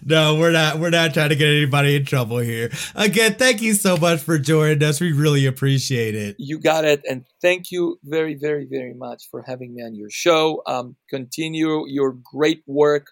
[0.06, 0.78] no, we're not.
[0.78, 2.70] We're not trying to get anybody in trouble here.
[2.94, 4.98] Again, thank you so much for joining us.
[4.98, 6.36] We really appreciate it.
[6.38, 7.04] You got it.
[7.08, 10.62] And thank you very, very, very much for having me on your show.
[10.66, 13.08] Um, continue your great work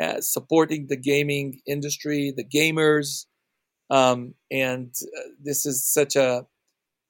[0.00, 3.26] uh, supporting the gaming industry, the gamers.
[3.90, 6.46] Um, and uh, this is such a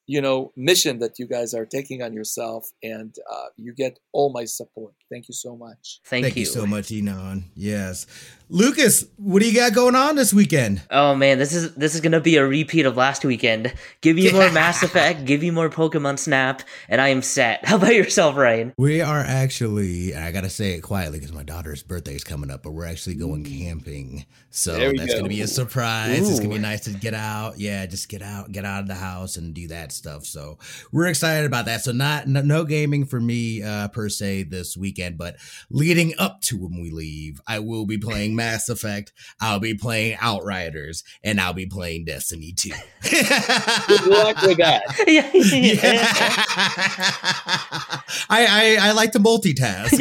[0.06, 4.32] you know mission that you guys are taking on yourself and uh, you get all
[4.32, 7.44] my support thank you so much Thank, Thank you you so much, Inon.
[7.54, 8.06] Yes,
[8.48, 10.82] Lucas, what do you got going on this weekend?
[10.90, 13.72] Oh man, this is this is gonna be a repeat of last weekend.
[14.02, 17.64] Give you more Mass Effect, give you more Pokemon Snap, and I am set.
[17.64, 18.74] How about yourself, Ryan?
[18.76, 22.62] We are actually, I gotta say it quietly because my daughter's birthday is coming up,
[22.62, 24.26] but we're actually going camping.
[24.50, 25.20] So that's go.
[25.20, 26.28] gonna be a surprise.
[26.28, 27.58] It's gonna be nice to get out.
[27.58, 30.26] Yeah, just get out, get out of the house and do that stuff.
[30.26, 30.58] So
[30.92, 31.80] we're excited about that.
[31.80, 35.36] So not no, no gaming for me uh, per se this weekend, but
[35.70, 39.12] leading up to when we leave, I will be playing Mass Effect.
[39.40, 42.70] I'll be playing Outriders, and I'll be playing Destiny 2.
[43.02, 46.04] good luck with that yeah, Yeah.
[48.28, 49.98] I, I I like to multitask.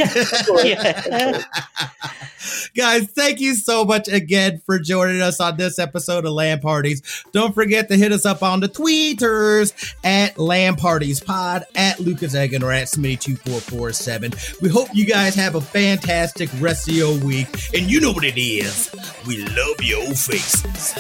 [0.63, 1.41] yeah.
[2.75, 7.01] Guys, thank you so much again for joining us on this episode of LAN Parties.
[7.33, 9.73] Don't forget to hit us up on the tweeters
[10.03, 14.61] at LAN Parties Pod, at Lucas Egan, or at Smitty2447.
[14.61, 17.47] We hope you guys have a fantastic rest of your week.
[17.73, 18.93] And you know what it is.
[19.27, 20.93] We love your faces.